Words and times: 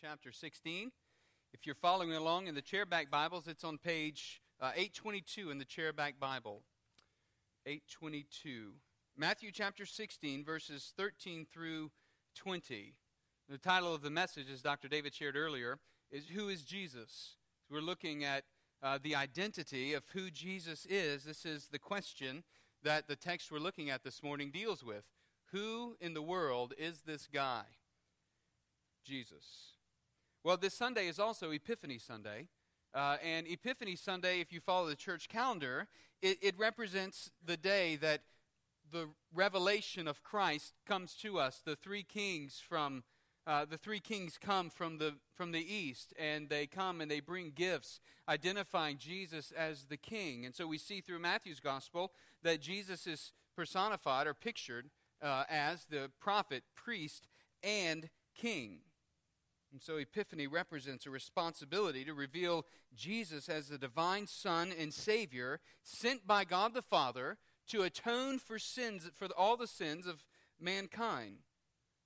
chapter 0.00 0.32
16. 0.32 0.92
If 1.52 1.66
you're 1.66 1.74
following 1.74 2.12
along 2.12 2.46
in 2.46 2.54
the 2.54 2.62
chairback 2.62 3.10
Bibles, 3.10 3.48
it's 3.48 3.64
on 3.64 3.78
page 3.78 4.40
uh, 4.60 4.72
822 4.74 5.50
in 5.50 5.58
the 5.58 5.64
chairback 5.64 6.18
Bible. 6.20 6.62
822. 7.66 8.72
Matthew 9.16 9.50
chapter 9.50 9.86
16, 9.86 10.44
verses 10.44 10.92
13 10.96 11.46
through 11.52 11.90
20. 12.36 12.94
The 13.48 13.58
title 13.58 13.94
of 13.94 14.02
the 14.02 14.10
message, 14.10 14.46
as 14.52 14.62
Dr. 14.62 14.88
David 14.88 15.14
shared 15.14 15.36
earlier, 15.36 15.78
is 16.10 16.28
Who 16.28 16.48
is 16.48 16.62
Jesus? 16.62 17.36
So 17.68 17.74
we're 17.74 17.80
looking 17.80 18.24
at 18.24 18.44
uh, 18.82 18.98
the 19.02 19.14
identity 19.14 19.94
of 19.94 20.04
who 20.12 20.30
Jesus 20.30 20.86
is. 20.86 21.24
This 21.24 21.44
is 21.44 21.68
the 21.68 21.78
question 21.78 22.44
that 22.82 23.08
the 23.08 23.16
text 23.16 23.50
we're 23.50 23.58
looking 23.58 23.90
at 23.90 24.04
this 24.04 24.22
morning 24.22 24.50
deals 24.50 24.84
with. 24.84 25.04
Who 25.52 25.96
in 26.00 26.14
the 26.14 26.22
world 26.22 26.74
is 26.78 27.02
this 27.02 27.26
guy? 27.26 27.64
Jesus. 29.04 29.79
Well, 30.42 30.56
this 30.56 30.72
Sunday 30.72 31.06
is 31.06 31.18
also 31.18 31.50
Epiphany 31.50 31.98
Sunday. 31.98 32.48
Uh, 32.94 33.18
and 33.22 33.46
Epiphany 33.46 33.94
Sunday, 33.94 34.40
if 34.40 34.54
you 34.54 34.58
follow 34.58 34.88
the 34.88 34.96
church 34.96 35.28
calendar, 35.28 35.86
it, 36.22 36.38
it, 36.40 36.58
represents 36.58 37.30
the 37.44 37.58
day 37.58 37.96
that 37.96 38.22
the 38.90 39.10
revelation 39.34 40.08
of 40.08 40.22
Christ 40.22 40.72
comes 40.86 41.14
to 41.16 41.38
us. 41.38 41.60
The 41.62 41.76
three 41.76 42.02
kings 42.02 42.58
from 42.66 43.04
uh, 43.46 43.66
the 43.66 43.76
three 43.76 44.00
kings 44.00 44.38
come 44.40 44.70
from 44.70 44.96
the 44.96 45.14
from 45.34 45.52
the 45.52 45.60
east, 45.60 46.14
and 46.18 46.48
they 46.48 46.66
come 46.66 47.02
and 47.02 47.10
they 47.10 47.20
bring 47.20 47.52
gifts 47.54 48.00
identifying 48.26 48.96
Jesus 48.96 49.52
as 49.52 49.84
the 49.84 49.96
King. 49.98 50.46
And 50.46 50.54
so 50.54 50.66
we 50.66 50.78
see 50.78 51.02
through 51.02 51.18
Matthew's 51.18 51.60
gospel 51.60 52.12
that 52.42 52.62
Jesus 52.62 53.06
is 53.06 53.32
personified 53.54 54.26
or 54.26 54.34
pictured 54.34 54.88
uh, 55.20 55.44
as 55.50 55.84
the 55.84 56.10
prophet, 56.18 56.62
priest, 56.74 57.28
and 57.62 58.08
king. 58.34 58.80
And 59.72 59.80
so 59.80 59.96
Epiphany 59.96 60.46
represents 60.46 61.06
a 61.06 61.10
responsibility 61.10 62.04
to 62.04 62.14
reveal 62.14 62.66
Jesus 62.94 63.48
as 63.48 63.68
the 63.68 63.78
divine 63.78 64.26
Son 64.26 64.72
and 64.76 64.92
Savior 64.92 65.60
sent 65.84 66.26
by 66.26 66.44
God 66.44 66.74
the 66.74 66.82
Father 66.82 67.38
to 67.68 67.82
atone 67.82 68.38
for 68.38 68.58
sins 68.58 69.08
for 69.14 69.28
all 69.36 69.56
the 69.56 69.68
sins 69.68 70.06
of 70.06 70.24
mankind. 70.60 71.38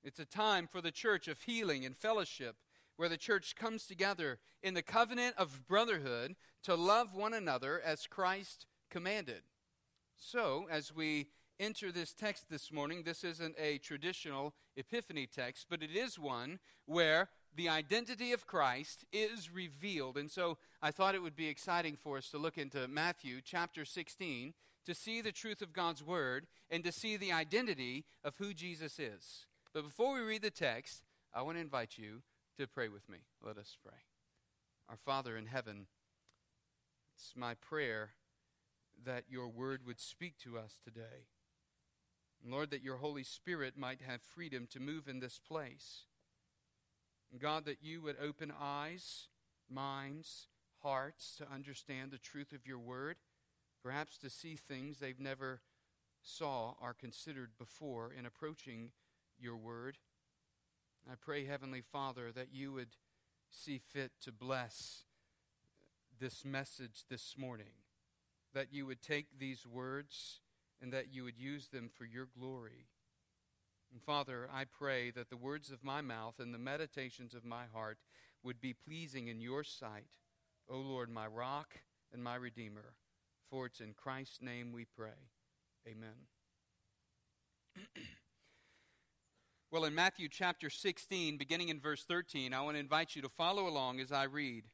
It's 0.03 0.19
a 0.19 0.27
time 0.27 0.69
for 0.71 0.83
the 0.83 0.91
church 0.91 1.27
of 1.27 1.41
healing 1.41 1.87
and 1.87 1.97
fellowship 1.97 2.57
where 2.97 3.09
the 3.09 3.17
church 3.17 3.57
comes 3.57 3.87
together 3.87 4.39
in 4.63 4.75
the 4.75 4.83
covenant 4.83 5.35
of 5.39 5.67
brotherhood 5.67 6.37
to 6.65 6.75
love 6.75 7.15
one 7.15 7.33
another 7.33 7.81
as 7.85 8.07
Christ 8.07 8.67
commanded. 8.91 9.43
So, 10.17 10.67
as 10.71 10.95
we 10.95 11.29
enter 11.59 11.91
this 11.91 12.13
text 12.13 12.51
this 12.51 12.71
morning, 12.71 13.03
this 13.03 13.25
isn't 13.25 13.57
a 13.59 13.79
traditional 13.79 14.55
epiphany 14.77 15.27
text, 15.27 15.67
but 15.69 15.83
it 15.83 15.91
is 15.91 16.19
one 16.19 16.59
where 16.87 17.31
the 17.57 17.69
identity 17.69 18.33
of 18.33 18.47
Christ 18.47 19.05
is 19.13 19.53
revealed. 19.53 20.17
And 20.17 20.31
so 20.31 20.59
I 20.83 20.91
thought 20.91 21.15
it 21.15 21.23
would 21.23 21.37
be 21.37 21.49
exciting 21.49 21.97
for 21.97 22.17
us 22.19 22.29
to 22.31 22.39
look 22.39 22.59
into 22.59 22.89
Matthew 22.89 23.41
chapter 23.45 23.85
16 23.85 24.55
to 24.87 24.95
see 24.95 25.21
the 25.21 25.33
truth 25.33 25.63
of 25.63 25.73
God's 25.73 26.03
word 26.03 26.47
and 26.71 26.85
to 26.85 26.93
see 26.93 27.17
the 27.17 27.33
identity 27.33 28.05
of 28.23 28.37
who 28.37 28.53
Jesus 28.53 28.99
is. 28.99 29.47
But 29.73 29.85
before 29.85 30.15
we 30.15 30.21
read 30.21 30.43
the 30.43 30.51
text, 30.51 31.03
I 31.33 31.43
want 31.43 31.57
to 31.57 31.63
invite 31.63 31.97
you 31.97 32.23
to 32.59 32.67
pray 32.67 32.89
with 32.89 33.09
me. 33.09 33.19
Let 33.43 33.59
us 33.59 33.77
pray. 33.83 33.99
Our 34.89 34.97
Father 34.97 35.37
in 35.37 35.47
heaven, 35.47 35.87
it's 37.17 37.33
my 37.37 37.55
prayer 37.55 38.11
that 39.05 39.25
your 39.29 39.49
word 39.49 39.81
would 39.87 40.01
speak 40.01 40.39
to 40.45 40.59
us 40.59 40.79
today. 40.85 41.27
Lord, 42.47 42.71
that 42.71 42.83
your 42.83 42.99
Holy 42.99 43.25
Spirit 43.25 43.79
might 43.79 44.03
have 44.07 44.21
freedom 44.21 44.67
to 44.71 44.81
move 44.81 45.09
in 45.09 45.21
this 45.21 45.39
place. 45.39 46.03
God, 47.39 47.65
that 47.65 47.83
you 47.83 48.01
would 48.03 48.17
open 48.23 48.53
eyes, 48.61 49.29
minds, 49.71 50.47
hearts 50.83 51.37
to 51.39 51.53
understand 51.53 52.11
the 52.11 52.19
truth 52.19 52.53
of 52.53 52.67
your 52.67 52.79
word, 52.79 53.17
perhaps 53.83 54.19
to 54.19 54.31
see 54.31 54.57
things 54.57 54.99
they've 54.99 55.19
never 55.21 55.61
saw 56.23 56.75
or 56.81 56.95
considered 56.95 57.51
before 57.59 58.13
in 58.13 58.27
approaching 58.27 58.91
your 59.39 59.57
word. 59.57 59.99
I 61.11 61.15
pray, 61.21 61.45
Heavenly 61.45 61.83
Father, 61.83 62.33
that 62.33 62.49
you 62.53 62.73
would 62.73 62.97
see 63.51 63.79
fit 63.79 64.13
to 64.23 64.33
bless 64.33 65.05
this 66.19 66.45
message 66.45 67.05
this 67.11 67.35
morning, 67.37 67.73
that 68.55 68.73
you 68.73 68.87
would 68.87 69.03
take 69.03 69.39
these 69.39 69.67
words 69.67 70.41
and 70.81 70.93
that 70.93 71.13
you 71.13 71.25
would 71.25 71.39
use 71.39 71.69
them 71.69 71.91
for 71.93 72.05
your 72.05 72.27
glory. 72.39 72.87
And 73.95 74.03
Father, 74.03 74.49
I 74.53 74.65
pray 74.65 75.13
that 75.13 75.31
the 75.31 75.37
words 75.37 75.71
of 75.71 75.85
my 75.85 76.01
mouth 76.01 76.41
and 76.41 76.53
the 76.53 76.59
meditations 76.59 77.33
of 77.33 77.45
my 77.45 77.67
heart 77.73 77.99
would 78.43 78.61
be 78.61 78.75
pleasing 78.75 79.29
in 79.29 79.41
your 79.41 79.63
sight, 79.63 80.17
O 80.69 80.79
Lord, 80.79 81.09
my 81.09 81.29
rock 81.29 81.75
and 82.13 82.21
my 82.23 82.35
redeemer. 82.35 82.95
For 83.49 83.67
it's 83.67 83.79
in 83.81 83.95
Christ's 83.95 84.43
name 84.43 84.73
we 84.73 84.85
pray. 84.85 85.31
Amen. 85.87 86.27
well, 89.71 89.85
in 89.85 89.95
Matthew 89.95 90.29
chapter 90.29 90.71
16, 90.71 91.39
beginning 91.39 91.69
in 91.69 91.79
verse 91.79 92.03
13, 92.03 92.53
I 92.53 92.63
want 92.63 92.75
to 92.75 92.81
invite 92.81 93.15
you 93.15 93.23
to 93.23 93.29
follow 93.29 93.69
along 93.69 94.01
as 94.01 94.11
I 94.11 94.25
read. 94.25 94.65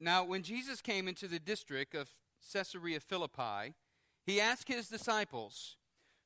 Now, 0.00 0.24
when 0.24 0.42
Jesus 0.42 0.80
came 0.80 1.08
into 1.08 1.28
the 1.28 1.38
district 1.38 1.94
of 1.94 2.08
Caesarea 2.54 3.00
Philippi, 3.00 3.74
he 4.24 4.40
asked 4.40 4.68
his 4.68 4.88
disciples, 4.88 5.76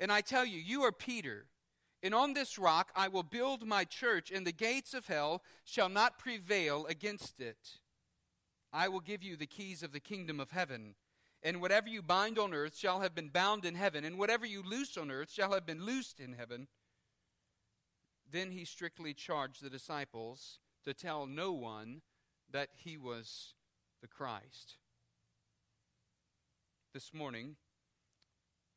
And 0.00 0.12
I 0.12 0.20
tell 0.20 0.44
you, 0.44 0.58
you 0.58 0.82
are 0.82 0.92
Peter. 0.92 1.46
And 2.02 2.14
on 2.14 2.34
this 2.34 2.58
rock 2.58 2.90
I 2.94 3.08
will 3.08 3.22
build 3.22 3.66
my 3.66 3.84
church, 3.84 4.30
and 4.30 4.46
the 4.46 4.52
gates 4.52 4.92
of 4.94 5.06
hell 5.06 5.42
shall 5.64 5.88
not 5.88 6.18
prevail 6.18 6.86
against 6.86 7.40
it. 7.40 7.78
I 8.72 8.88
will 8.88 9.00
give 9.00 9.22
you 9.22 9.36
the 9.36 9.46
keys 9.46 9.82
of 9.82 9.92
the 9.92 10.00
kingdom 10.00 10.40
of 10.40 10.50
heaven. 10.50 10.96
And 11.42 11.60
whatever 11.60 11.88
you 11.88 12.02
bind 12.02 12.38
on 12.38 12.54
earth 12.54 12.76
shall 12.76 13.00
have 13.00 13.14
been 13.14 13.28
bound 13.28 13.64
in 13.64 13.74
heaven, 13.74 14.04
and 14.04 14.18
whatever 14.18 14.46
you 14.46 14.62
loose 14.62 14.96
on 14.96 15.10
earth 15.10 15.30
shall 15.30 15.52
have 15.52 15.66
been 15.66 15.84
loosed 15.84 16.18
in 16.18 16.32
heaven. 16.32 16.68
Then 18.30 18.50
he 18.50 18.64
strictly 18.64 19.14
charged 19.14 19.62
the 19.62 19.70
disciples 19.70 20.58
to 20.84 20.92
tell 20.92 21.26
no 21.26 21.52
one 21.52 22.02
that 22.50 22.70
he 22.74 22.96
was 22.96 23.54
the 24.02 24.08
Christ. 24.08 24.76
This 26.92 27.12
morning, 27.12 27.56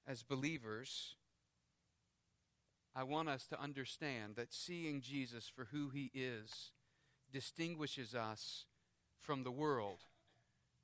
as 0.07 0.23
believers, 0.23 1.15
I 2.95 3.03
want 3.03 3.29
us 3.29 3.45
to 3.47 3.61
understand 3.61 4.37
that 4.37 4.53
seeing 4.53 5.01
Jesus 5.01 5.51
for 5.53 5.67
who 5.71 5.89
he 5.89 6.09
is 6.13 6.71
distinguishes 7.31 8.15
us 8.15 8.65
from 9.19 9.43
the 9.43 9.51
world 9.51 9.99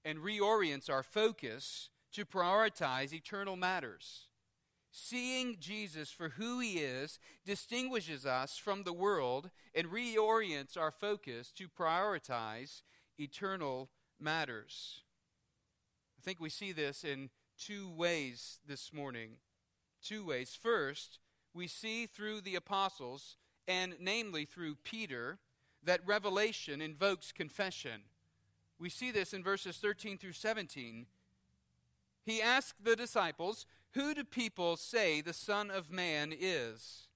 and 0.03 0.19
reorients 0.19 0.89
our 0.89 1.03
focus 1.03 1.89
to 2.11 2.25
prioritize 2.25 3.13
eternal 3.13 3.55
matters. 3.55 4.27
Seeing 4.91 5.55
Jesus 5.59 6.11
for 6.11 6.29
who 6.29 6.59
he 6.59 6.73
is 6.73 7.17
distinguishes 7.45 8.27
us 8.27 8.57
from 8.57 8.83
the 8.83 8.93
world 8.93 9.49
and 9.73 9.87
reorients 9.87 10.77
our 10.77 10.91
focus 10.91 11.51
to 11.53 11.67
prioritize 11.67 12.83
eternal 13.19 13.89
matters. 14.19 15.01
I 16.19 16.21
think 16.21 16.39
we 16.39 16.49
see 16.49 16.73
this 16.73 17.03
in 17.03 17.31
two 17.67 17.89
ways 17.89 18.59
this 18.67 18.91
morning. 18.91 19.31
Two 20.03 20.25
ways. 20.25 20.57
First, 20.59 21.19
we 21.53 21.67
see 21.67 22.05
through 22.05 22.41
the 22.41 22.55
apostles, 22.55 23.37
and 23.67 23.95
namely 23.99 24.45
through 24.45 24.75
Peter, 24.83 25.37
that 25.83 26.05
revelation 26.05 26.81
invokes 26.81 27.31
confession. 27.31 28.01
We 28.79 28.89
see 28.89 29.11
this 29.11 29.33
in 29.33 29.43
verses 29.43 29.77
13 29.77 30.17
through 30.17 30.33
17. 30.33 31.05
He 32.25 32.41
asked 32.41 32.83
the 32.83 32.95
disciples, 32.95 33.65
Who 33.91 34.13
do 34.13 34.23
people 34.23 34.75
say 34.75 35.21
the 35.21 35.33
Son 35.33 35.71
of 35.71 35.91
Man 35.91 36.33
is? 36.37 37.07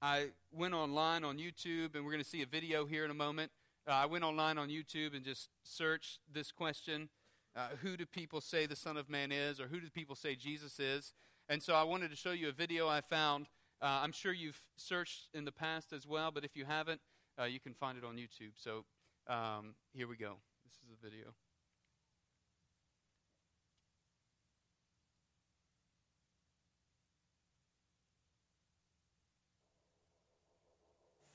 I 0.00 0.28
went 0.52 0.74
online 0.74 1.24
on 1.24 1.38
YouTube, 1.38 1.94
and 1.94 2.04
we're 2.04 2.12
going 2.12 2.22
to 2.22 2.28
see 2.28 2.42
a 2.42 2.46
video 2.46 2.86
here 2.86 3.04
in 3.04 3.10
a 3.10 3.14
moment. 3.14 3.52
Uh, 3.86 3.92
I 3.92 4.06
went 4.06 4.24
online 4.24 4.58
on 4.58 4.68
YouTube 4.68 5.14
and 5.14 5.24
just 5.24 5.50
searched 5.62 6.20
this 6.32 6.52
question 6.52 7.08
uh, 7.58 7.76
who 7.82 7.96
do 7.96 8.06
people 8.06 8.40
say 8.40 8.66
the 8.66 8.76
Son 8.76 8.96
of 8.96 9.10
Man 9.10 9.32
is, 9.32 9.60
or 9.60 9.66
who 9.66 9.80
do 9.80 9.90
people 9.90 10.14
say 10.14 10.36
Jesus 10.36 10.78
is. 10.78 11.12
And 11.48 11.62
so 11.62 11.74
I 11.74 11.82
wanted 11.82 12.10
to 12.10 12.16
show 12.16 12.32
you 12.32 12.48
a 12.48 12.52
video 12.52 12.88
I 12.88 13.00
found. 13.00 13.48
Uh, 13.82 14.00
I'm 14.02 14.12
sure 14.12 14.32
you've 14.32 14.62
searched 14.76 15.28
in 15.34 15.44
the 15.44 15.52
past 15.52 15.92
as 15.92 16.06
well, 16.06 16.30
but 16.30 16.44
if 16.44 16.56
you 16.56 16.64
haven't, 16.64 17.00
Uh, 17.40 17.44
you 17.44 17.60
can 17.60 17.74
find 17.74 17.96
it 17.96 18.04
on 18.04 18.16
YouTube. 18.16 18.54
So 18.56 18.84
um, 19.28 19.76
here 19.94 20.08
we 20.08 20.16
go. 20.16 20.40
This 20.64 20.74
is 20.82 20.88
the 20.90 20.98
video. 21.08 21.26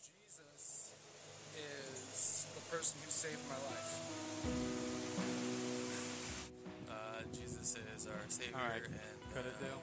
Jesus 0.03 0.93
is 1.55 2.47
the 2.53 2.63
person 2.69 2.99
who 3.05 3.11
saved 3.11 3.47
my 3.47 3.55
life. 3.71 3.72
Savior. 8.44 8.57
All 8.60 8.69
right. 8.69 8.84
And, 8.86 8.95
Cut 9.34 9.45
it, 9.45 9.54
uh, 9.62 9.66
Dale. 9.66 9.81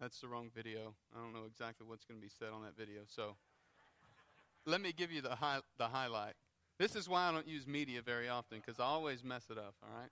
That's 0.00 0.20
the 0.20 0.28
wrong 0.28 0.50
video. 0.54 0.94
I 1.14 1.22
don't 1.22 1.34
know 1.34 1.46
exactly 1.46 1.86
what's 1.86 2.04
going 2.04 2.18
to 2.18 2.24
be 2.24 2.32
said 2.38 2.48
on 2.54 2.62
that 2.62 2.76
video. 2.76 3.02
So 3.06 3.36
let 4.66 4.80
me 4.80 4.92
give 4.96 5.12
you 5.12 5.20
the, 5.20 5.34
hi- 5.36 5.60
the 5.78 5.88
highlight. 5.88 6.34
This 6.78 6.96
is 6.96 7.08
why 7.08 7.28
I 7.28 7.32
don't 7.32 7.46
use 7.46 7.66
media 7.66 8.00
very 8.00 8.28
often 8.28 8.58
because 8.58 8.80
I 8.80 8.84
always 8.84 9.22
mess 9.22 9.44
it 9.50 9.58
up, 9.58 9.74
all 9.82 9.90
right? 10.00 10.10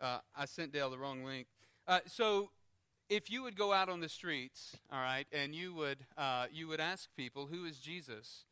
Uh, 0.00 0.20
I 0.34 0.46
sent 0.46 0.72
Dale 0.72 0.88
the 0.88 0.98
wrong 0.98 1.24
link. 1.24 1.46
Uh, 1.86 2.00
so 2.06 2.50
if 3.10 3.30
you 3.30 3.42
would 3.42 3.56
go 3.56 3.74
out 3.74 3.90
on 3.90 4.00
the 4.00 4.08
streets, 4.08 4.76
all 4.90 5.00
right, 5.00 5.26
and 5.32 5.54
you 5.54 5.74
would, 5.74 5.98
uh, 6.16 6.46
you 6.50 6.68
would 6.68 6.80
ask 6.80 7.10
people, 7.16 7.48
who 7.50 7.66
is 7.66 7.78
Jesus? 7.78 8.44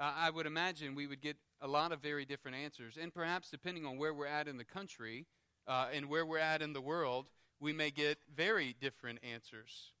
Uh, 0.00 0.12
I 0.16 0.30
would 0.30 0.46
imagine 0.46 0.96
we 0.96 1.06
would 1.06 1.20
get 1.20 1.36
a 1.60 1.68
lot 1.68 1.92
of 1.92 2.00
very 2.00 2.24
different 2.24 2.56
answers. 2.56 2.98
And 3.00 3.14
perhaps 3.14 3.50
depending 3.50 3.86
on 3.86 3.98
where 3.98 4.12
we're 4.12 4.26
at 4.26 4.48
in 4.48 4.56
the 4.56 4.64
country 4.64 5.26
uh, 5.66 5.88
and 5.92 6.08
where 6.08 6.24
we're 6.24 6.38
at 6.38 6.62
in 6.62 6.72
the 6.72 6.80
world, 6.80 7.26
we 7.60 7.72
may 7.72 7.90
get 7.90 8.18
very 8.34 8.74
different 8.80 9.18
answers. 9.22 9.92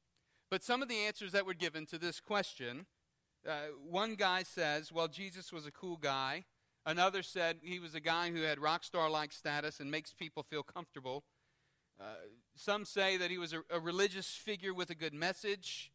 But 0.50 0.62
some 0.62 0.82
of 0.82 0.88
the 0.88 0.98
answers 0.98 1.32
that 1.32 1.46
were 1.46 1.54
given 1.54 1.86
to 1.86 1.98
this 1.98 2.20
question 2.20 2.86
uh, 3.46 3.68
one 3.88 4.14
guy 4.14 4.42
says, 4.42 4.90
well, 4.90 5.08
Jesus 5.08 5.52
was 5.52 5.66
a 5.66 5.70
cool 5.70 5.96
guy. 5.96 6.44
Another 6.84 7.22
said 7.22 7.58
he 7.62 7.78
was 7.78 7.94
a 7.94 8.00
guy 8.00 8.30
who 8.30 8.42
had 8.42 8.58
rock 8.58 8.82
star 8.84 9.08
like 9.08 9.32
status 9.32 9.80
and 9.80 9.90
makes 9.90 10.12
people 10.12 10.42
feel 10.42 10.62
comfortable. 10.62 11.24
Uh, 12.00 12.04
some 12.54 12.84
say 12.84 13.16
that 13.16 13.30
he 13.30 13.38
was 13.38 13.52
a, 13.52 13.62
a 13.70 13.80
religious 13.80 14.28
figure 14.28 14.74
with 14.74 14.90
a 14.90 14.94
good 14.94 15.14
message. 15.14 15.92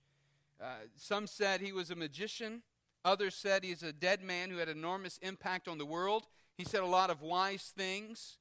Uh, 0.62 0.85
some 0.95 1.27
said 1.27 1.62
he 1.62 1.71
was 1.71 1.91
a 1.91 1.95
magician. 1.95 2.62
Others 3.03 3.35
said 3.35 3.63
he's 3.63 3.83
a 3.83 3.94
dead 3.94 4.21
man 4.21 4.50
who 4.50 4.57
had 4.57 4.69
enormous 4.69 5.17
impact 5.21 5.67
on 5.67 5.77
the 5.77 5.85
world. 5.85 6.27
He 6.57 6.63
said 6.63 6.81
a 6.81 6.88
lot 6.88 7.09
of 7.09 7.21
wise 7.21 7.74
things. 7.75 8.38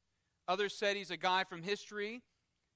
Others 0.50 0.74
said 0.74 0.96
he's 0.96 1.12
a 1.12 1.16
guy 1.16 1.44
from 1.44 1.62
history. 1.62 2.22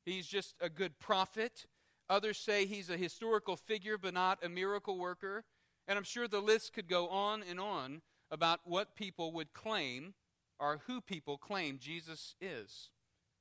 He's 0.07 0.29
just 0.29 0.55
a 0.61 0.69
good 0.69 1.01
prophet. 1.01 1.67
Others 2.09 2.39
say 2.39 2.67
he's 2.67 2.89
a 2.89 2.97
historical 2.97 3.57
figure 3.57 3.99
but 3.99 4.15
not 4.15 4.45
a 4.45 4.49
miracle 4.49 4.97
worker. 4.97 5.43
And 5.89 5.99
I'm 5.99 6.05
sure 6.05 6.29
the 6.29 6.39
list 6.39 6.73
could 6.73 6.87
go 6.87 7.09
on 7.09 7.43
and 7.43 7.59
on 7.59 8.03
about 8.31 8.61
what 8.63 8.95
people 8.95 9.33
would 9.33 9.53
claim 9.55 10.15
or 10.61 10.83
who 10.87 11.01
people 11.01 11.37
claim 11.37 11.81
Jesus 11.81 12.37
is, 12.41 12.91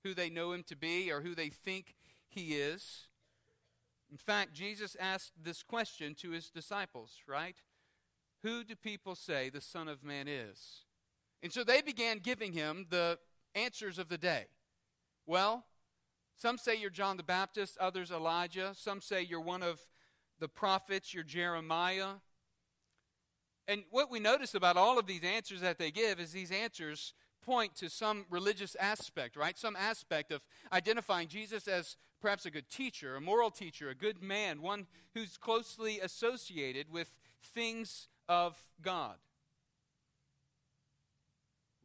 who 0.04 0.16
they 0.16 0.32
know 0.32 0.52
him 0.52 0.64
to 0.64 0.76
be 0.76 1.12
or 1.12 1.22
who 1.22 1.36
they 1.36 1.50
think 1.50 1.94
he 2.28 2.56
is. 2.56 3.10
In 4.10 4.18
fact, 4.18 4.52
Jesus 4.52 4.98
asked 5.00 5.34
this 5.40 5.62
question 5.62 6.16
to 6.16 6.32
his 6.32 6.50
disciples, 6.50 7.20
right? 7.28 7.58
Who 8.42 8.64
do 8.64 8.76
people 8.76 9.14
say 9.14 9.52
the 9.52 9.62
Son 9.62 9.88
of 9.88 10.04
Man 10.04 10.28
is? 10.28 10.86
And 11.44 11.54
so 11.54 11.64
they 11.64 11.84
began 11.84 12.18
giving 12.18 12.54
him 12.54 12.88
the 12.90 13.20
answers 13.56 14.00
of 14.00 14.10
the 14.10 14.18
day. 14.18 14.46
Well, 15.26 15.66
some 16.38 16.58
say 16.58 16.76
you're 16.76 16.90
John 16.90 17.18
the 17.18 17.24
Baptist, 17.24 17.78
others 17.78 18.12
Elijah. 18.12 18.74
Some 18.76 19.02
say 19.02 19.22
you're 19.22 19.42
one 19.42 19.64
of 19.64 19.80
the 20.40 20.48
prophets, 20.48 21.14
you're 21.14 21.24
Jeremiah. 21.24 22.16
And 23.68 23.84
what 23.92 24.12
we 24.12 24.20
notice 24.20 24.56
about 24.56 24.76
all 24.76 25.00
of 25.00 25.08
these 25.08 25.24
answers 25.24 25.62
that 25.62 25.78
they 25.78 25.92
give 25.92 26.20
is 26.20 26.32
these 26.32 26.52
answers 26.52 27.14
point 27.42 27.76
to 27.76 27.90
some 27.90 28.26
religious 28.30 28.76
aspect, 28.80 29.36
right? 29.36 29.58
Some 29.58 29.76
aspect 29.76 30.32
of 30.32 30.42
identifying 30.72 31.28
Jesus 31.28 31.68
as 31.68 31.98
perhaps 32.22 32.46
a 32.46 32.52
good 32.52 32.70
teacher, 32.70 33.16
a 33.16 33.22
moral 33.22 33.52
teacher, 33.52 33.90
a 33.90 33.96
good 33.96 34.22
man, 34.22 34.62
one 34.62 34.88
who's 35.14 35.38
closely 35.38 36.00
associated 36.00 36.92
with 36.92 37.14
things 37.42 38.08
of 38.28 38.58
God. 38.82 39.16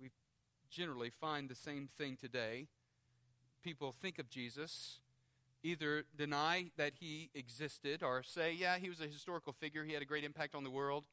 We 0.00 0.10
generally 0.70 1.10
find 1.10 1.48
the 1.48 1.54
same 1.54 1.88
thing 1.96 2.16
today. 2.16 2.66
People 3.62 3.92
think 3.92 4.18
of 4.18 4.28
Jesus, 4.28 5.00
either 5.62 6.04
deny 6.16 6.70
that 6.76 6.92
he 7.00 7.30
existed 7.34 8.02
or 8.02 8.22
say, 8.22 8.52
yeah, 8.52 8.78
he 8.78 8.88
was 8.88 9.00
a 9.00 9.06
historical 9.06 9.52
figure, 9.52 9.84
he 9.84 9.92
had 9.92 10.02
a 10.02 10.06
great 10.06 10.24
impact 10.24 10.54
on 10.54 10.64
the 10.64 10.70
world 10.70 11.04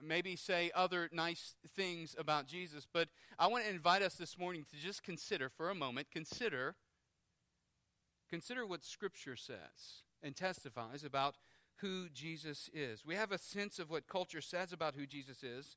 maybe 0.00 0.36
say 0.36 0.70
other 0.74 1.08
nice 1.12 1.56
things 1.74 2.14
about 2.18 2.46
Jesus, 2.46 2.86
but 2.92 3.08
I 3.38 3.46
want 3.46 3.64
to 3.64 3.70
invite 3.70 4.02
us 4.02 4.14
this 4.14 4.38
morning 4.38 4.64
to 4.70 4.76
just 4.76 5.02
consider 5.02 5.48
for 5.48 5.70
a 5.70 5.74
moment, 5.74 6.08
consider 6.12 6.76
consider 8.28 8.66
what 8.66 8.84
scripture 8.84 9.36
says 9.36 10.02
and 10.22 10.36
testifies 10.36 11.02
about 11.02 11.36
who 11.76 12.08
Jesus 12.10 12.68
is. 12.74 13.04
We 13.06 13.14
have 13.14 13.32
a 13.32 13.38
sense 13.38 13.78
of 13.78 13.88
what 13.88 14.06
culture 14.06 14.42
says 14.42 14.72
about 14.72 14.94
who 14.94 15.06
Jesus 15.06 15.42
is. 15.42 15.76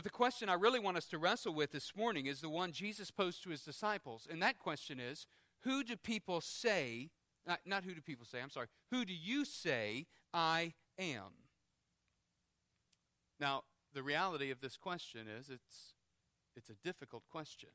But 0.00 0.04
the 0.04 0.16
question 0.16 0.48
I 0.48 0.54
really 0.54 0.80
want 0.80 0.96
us 0.96 1.04
to 1.08 1.18
wrestle 1.18 1.52
with 1.52 1.72
this 1.72 1.94
morning 1.94 2.24
is 2.24 2.40
the 2.40 2.48
one 2.48 2.72
Jesus 2.72 3.10
posed 3.10 3.42
to 3.42 3.50
his 3.50 3.60
disciples. 3.60 4.26
And 4.30 4.40
that 4.40 4.58
question 4.58 4.98
is 4.98 5.26
who 5.64 5.84
do 5.84 5.94
people 5.94 6.40
say, 6.40 7.10
not, 7.46 7.60
not 7.66 7.84
who 7.84 7.92
do 7.92 8.00
people 8.00 8.24
say, 8.24 8.40
I'm 8.40 8.48
sorry, 8.48 8.68
who 8.90 9.04
do 9.04 9.12
you 9.12 9.44
say 9.44 10.06
I 10.32 10.72
am? 10.98 11.34
Now, 13.38 13.64
the 13.92 14.02
reality 14.02 14.50
of 14.50 14.62
this 14.62 14.78
question 14.78 15.26
is 15.28 15.50
it's, 15.50 15.92
it's 16.56 16.70
a 16.70 16.76
difficult 16.82 17.24
question 17.30 17.68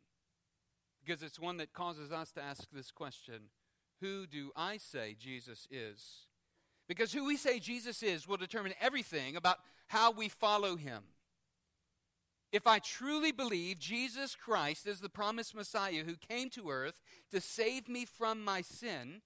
because 1.06 1.22
it's 1.22 1.40
one 1.40 1.58
that 1.58 1.74
causes 1.74 2.12
us 2.12 2.32
to 2.32 2.42
ask 2.42 2.72
this 2.72 2.90
question 2.90 3.52
Who 4.02 4.26
do 4.26 4.50
I 4.56 4.78
say 4.78 5.16
Jesus 5.20 5.68
is? 5.70 6.26
Because 6.88 7.14
who 7.14 7.26
we 7.26 7.38
say 7.38 7.60
Jesus 7.60 8.02
is 8.02 8.28
will 8.28 8.38
determine 8.38 8.74
everything 8.82 9.36
about 9.36 9.60
how 9.90 10.10
we 10.10 10.28
follow 10.28 10.76
him. 10.76 11.04
If 12.56 12.68
I 12.68 12.80
truly 12.80 13.34
believe 13.34 13.80
Jesus 13.80 14.34
Christ 14.34 14.88
is 14.88 15.02
the 15.02 15.10
promised 15.10 15.54
Messiah 15.54 16.06
who 16.06 16.16
came 16.16 16.50
to 16.52 16.70
earth 16.70 17.02
to 17.32 17.42
save 17.42 17.90
me 17.90 18.06
from 18.06 18.46
my 18.46 18.62
sin, 18.62 19.24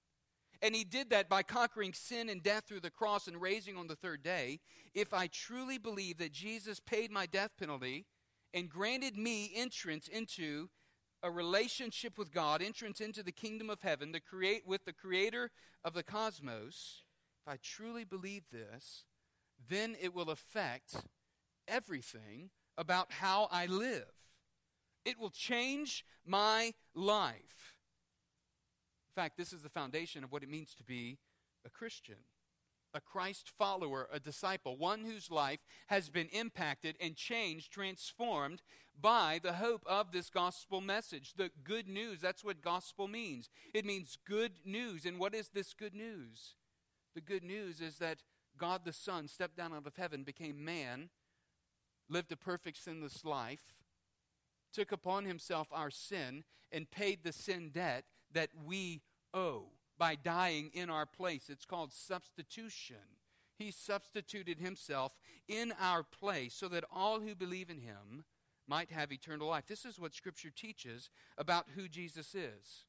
and 0.60 0.74
he 0.74 0.82
did 0.82 1.10
that 1.10 1.28
by 1.28 1.44
conquering 1.44 1.92
sin 1.92 2.28
and 2.28 2.42
death 2.42 2.64
through 2.66 2.80
the 2.80 2.90
cross 2.90 3.28
and 3.28 3.40
raising 3.40 3.76
on 3.76 3.86
the 3.86 3.94
third 3.94 4.24
day. 4.24 4.58
If 4.94 5.14
I 5.14 5.28
truly 5.28 5.78
believe 5.78 6.18
that 6.18 6.32
Jesus 6.32 6.80
paid 6.80 7.12
my 7.12 7.24
death 7.24 7.52
penalty 7.56 8.04
and 8.52 8.68
granted 8.68 9.16
me 9.16 9.52
entrance 9.54 10.08
into 10.08 10.68
a 11.22 11.30
relationship 11.30 12.18
with 12.18 12.32
God, 12.32 12.60
entrance 12.60 13.00
into 13.00 13.22
the 13.22 13.30
kingdom 13.30 13.70
of 13.70 13.82
heaven, 13.82 14.12
to 14.12 14.18
create 14.18 14.66
with 14.66 14.84
the 14.86 14.92
creator 14.92 15.52
of 15.84 15.94
the 15.94 16.02
cosmos, 16.02 17.04
if 17.46 17.52
I 17.52 17.58
truly 17.62 18.02
believe 18.02 18.46
this, 18.50 19.04
then 19.68 19.94
it 20.02 20.16
will 20.16 20.30
affect 20.30 20.96
everything 21.68 22.50
about 22.80 23.12
how 23.12 23.46
I 23.52 23.66
live. 23.66 24.08
It 25.04 25.20
will 25.20 25.30
change 25.30 26.02
my 26.24 26.72
life. 26.94 27.74
In 29.10 29.22
fact, 29.22 29.36
this 29.36 29.52
is 29.52 29.62
the 29.62 29.68
foundation 29.68 30.24
of 30.24 30.32
what 30.32 30.42
it 30.42 30.48
means 30.48 30.74
to 30.76 30.82
be 30.82 31.18
a 31.66 31.68
Christian, 31.68 32.16
a 32.94 33.00
Christ 33.00 33.52
follower, 33.58 34.08
a 34.10 34.18
disciple, 34.18 34.78
one 34.78 35.04
whose 35.04 35.30
life 35.30 35.60
has 35.88 36.08
been 36.08 36.28
impacted 36.28 36.96
and 37.02 37.14
changed, 37.14 37.70
transformed 37.70 38.62
by 38.98 39.40
the 39.42 39.52
hope 39.52 39.82
of 39.86 40.10
this 40.10 40.30
gospel 40.30 40.80
message. 40.80 41.34
The 41.36 41.50
good 41.62 41.86
news, 41.86 42.20
that's 42.20 42.42
what 42.42 42.62
gospel 42.62 43.08
means. 43.08 43.50
It 43.74 43.84
means 43.84 44.16
good 44.26 44.52
news. 44.64 45.04
And 45.04 45.18
what 45.18 45.34
is 45.34 45.50
this 45.50 45.74
good 45.74 45.94
news? 45.94 46.54
The 47.14 47.20
good 47.20 47.44
news 47.44 47.82
is 47.82 47.98
that 47.98 48.22
God 48.56 48.86
the 48.86 48.92
Son 48.94 49.28
stepped 49.28 49.56
down 49.56 49.74
out 49.74 49.86
of 49.86 49.96
heaven, 49.96 50.22
became 50.22 50.64
man, 50.64 51.10
lived 52.10 52.32
a 52.32 52.36
perfect 52.36 52.76
sinless 52.82 53.24
life, 53.24 53.78
took 54.72 54.92
upon 54.92 55.24
himself 55.24 55.68
our 55.72 55.90
sin, 55.90 56.44
and 56.72 56.90
paid 56.90 57.22
the 57.22 57.32
sin 57.32 57.70
debt 57.72 58.04
that 58.32 58.50
we 58.64 59.02
owe 59.34 59.66
by 59.98 60.14
dying 60.14 60.70
in 60.72 60.88
our 60.90 61.06
place. 61.06 61.48
It's 61.48 61.64
called 61.64 61.92
substitution. 61.92 62.96
He 63.58 63.70
substituted 63.70 64.58
himself 64.58 65.12
in 65.48 65.72
our 65.80 66.02
place 66.02 66.54
so 66.54 66.68
that 66.68 66.84
all 66.90 67.20
who 67.20 67.34
believe 67.34 67.70
in 67.70 67.80
him 67.80 68.24
might 68.66 68.90
have 68.90 69.12
eternal 69.12 69.48
life. 69.48 69.66
This 69.66 69.84
is 69.84 69.98
what 69.98 70.14
Scripture 70.14 70.50
teaches 70.54 71.10
about 71.36 71.66
who 71.74 71.88
Jesus 71.88 72.34
is. 72.34 72.86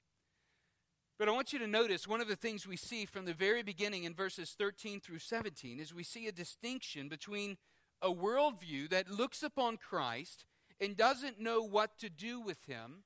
But 1.20 1.28
I 1.28 1.34
want 1.34 1.54
you 1.54 1.60
to 1.60 1.68
notice 1.68 2.08
one 2.08 2.22
of 2.22 2.28
the 2.28 2.36
things 2.36 2.66
we 2.66 2.78
see 2.78 3.06
from 3.06 3.25
the 3.25 3.34
very 3.34 3.62
beginning 3.62 4.06
in 4.06 4.13
verses 4.13 4.56
13 4.58 5.01
through 5.01 5.20
17 5.20 5.80
is 5.80 5.94
we 5.94 6.04
see 6.04 6.28
a 6.28 6.32
distinction 6.32 7.10
between 7.10 7.58
a 8.01 8.10
worldview 8.10 8.89
that 8.89 9.10
looks 9.10 9.43
upon 9.43 9.77
Christ 9.77 10.46
and 10.79 10.98
doesn't 10.98 11.39
know 11.39 11.62
what 11.62 11.98
to 12.00 12.10
do 12.10 12.39
with 12.39 12.65
him 12.65 13.03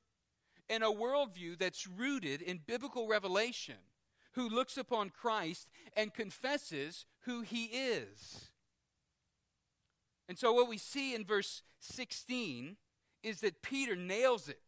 and 0.70 0.84
a 0.84 0.88
worldview 0.88 1.58
that's 1.58 1.88
rooted 1.88 2.42
in 2.42 2.60
biblical 2.66 3.08
revelation, 3.08 3.76
who 4.34 4.50
looks 4.50 4.78
upon 4.78 5.10
Christ 5.10 5.70
and 5.96 6.14
confesses 6.14 7.06
who 7.22 7.42
he 7.42 7.66
is. 7.66 8.50
And 10.28 10.38
so, 10.38 10.54
what 10.54 10.68
we 10.68 10.78
see 10.78 11.14
in 11.14 11.24
verse 11.24 11.62
16 11.80 12.78
is 13.24 13.42
that 13.42 13.62
Peter 13.62 13.96
nails 13.96 14.50
it. 14.50 14.60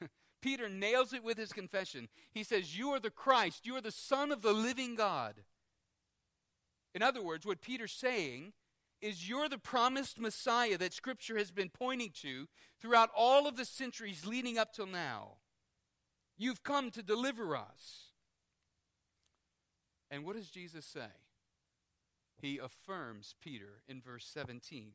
Peter 0.42 0.68
nails 0.68 1.12
it 1.12 1.24
with 1.24 1.38
his 1.38 1.52
confession. 1.52 2.08
He 2.32 2.44
says, 2.44 2.78
You 2.78 2.90
are 2.90 3.00
the 3.00 3.10
Christ, 3.10 3.66
you 3.66 3.76
are 3.76 3.80
the 3.80 3.90
Son 3.90 4.30
of 4.30 4.42
the 4.42 4.52
living 4.52 4.94
God. 4.94 5.36
In 6.94 7.02
other 7.02 7.22
words, 7.22 7.44
what 7.44 7.60
Peter's 7.60 7.92
saying 7.92 8.52
is, 9.06 9.28
You're 9.28 9.48
the 9.48 9.58
promised 9.58 10.18
Messiah 10.18 10.76
that 10.78 10.92
Scripture 10.92 11.38
has 11.38 11.50
been 11.50 11.70
pointing 11.70 12.10
to 12.22 12.48
throughout 12.80 13.10
all 13.16 13.46
of 13.46 13.56
the 13.56 13.64
centuries 13.64 14.26
leading 14.26 14.58
up 14.58 14.72
till 14.72 14.86
now. 14.86 15.36
You've 16.36 16.62
come 16.62 16.90
to 16.90 17.02
deliver 17.02 17.56
us. 17.56 18.10
And 20.10 20.24
what 20.24 20.36
does 20.36 20.50
Jesus 20.50 20.84
say? 20.84 21.08
He 22.40 22.58
affirms 22.58 23.34
Peter 23.42 23.82
in 23.88 24.00
verse 24.00 24.26
17. 24.32 24.92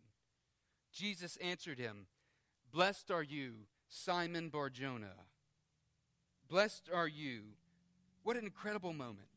Jesus 0.93 1.37
answered 1.37 1.79
him, 1.79 2.05
Blessed 2.71 3.11
are 3.11 3.23
you, 3.23 3.65
Simon 3.89 4.49
Barjona. 4.49 5.13
Blessed 6.47 6.89
are 6.93 7.07
you. 7.07 7.41
What 8.23 8.37
an 8.37 8.43
incredible 8.43 8.93
moment. 8.93 9.27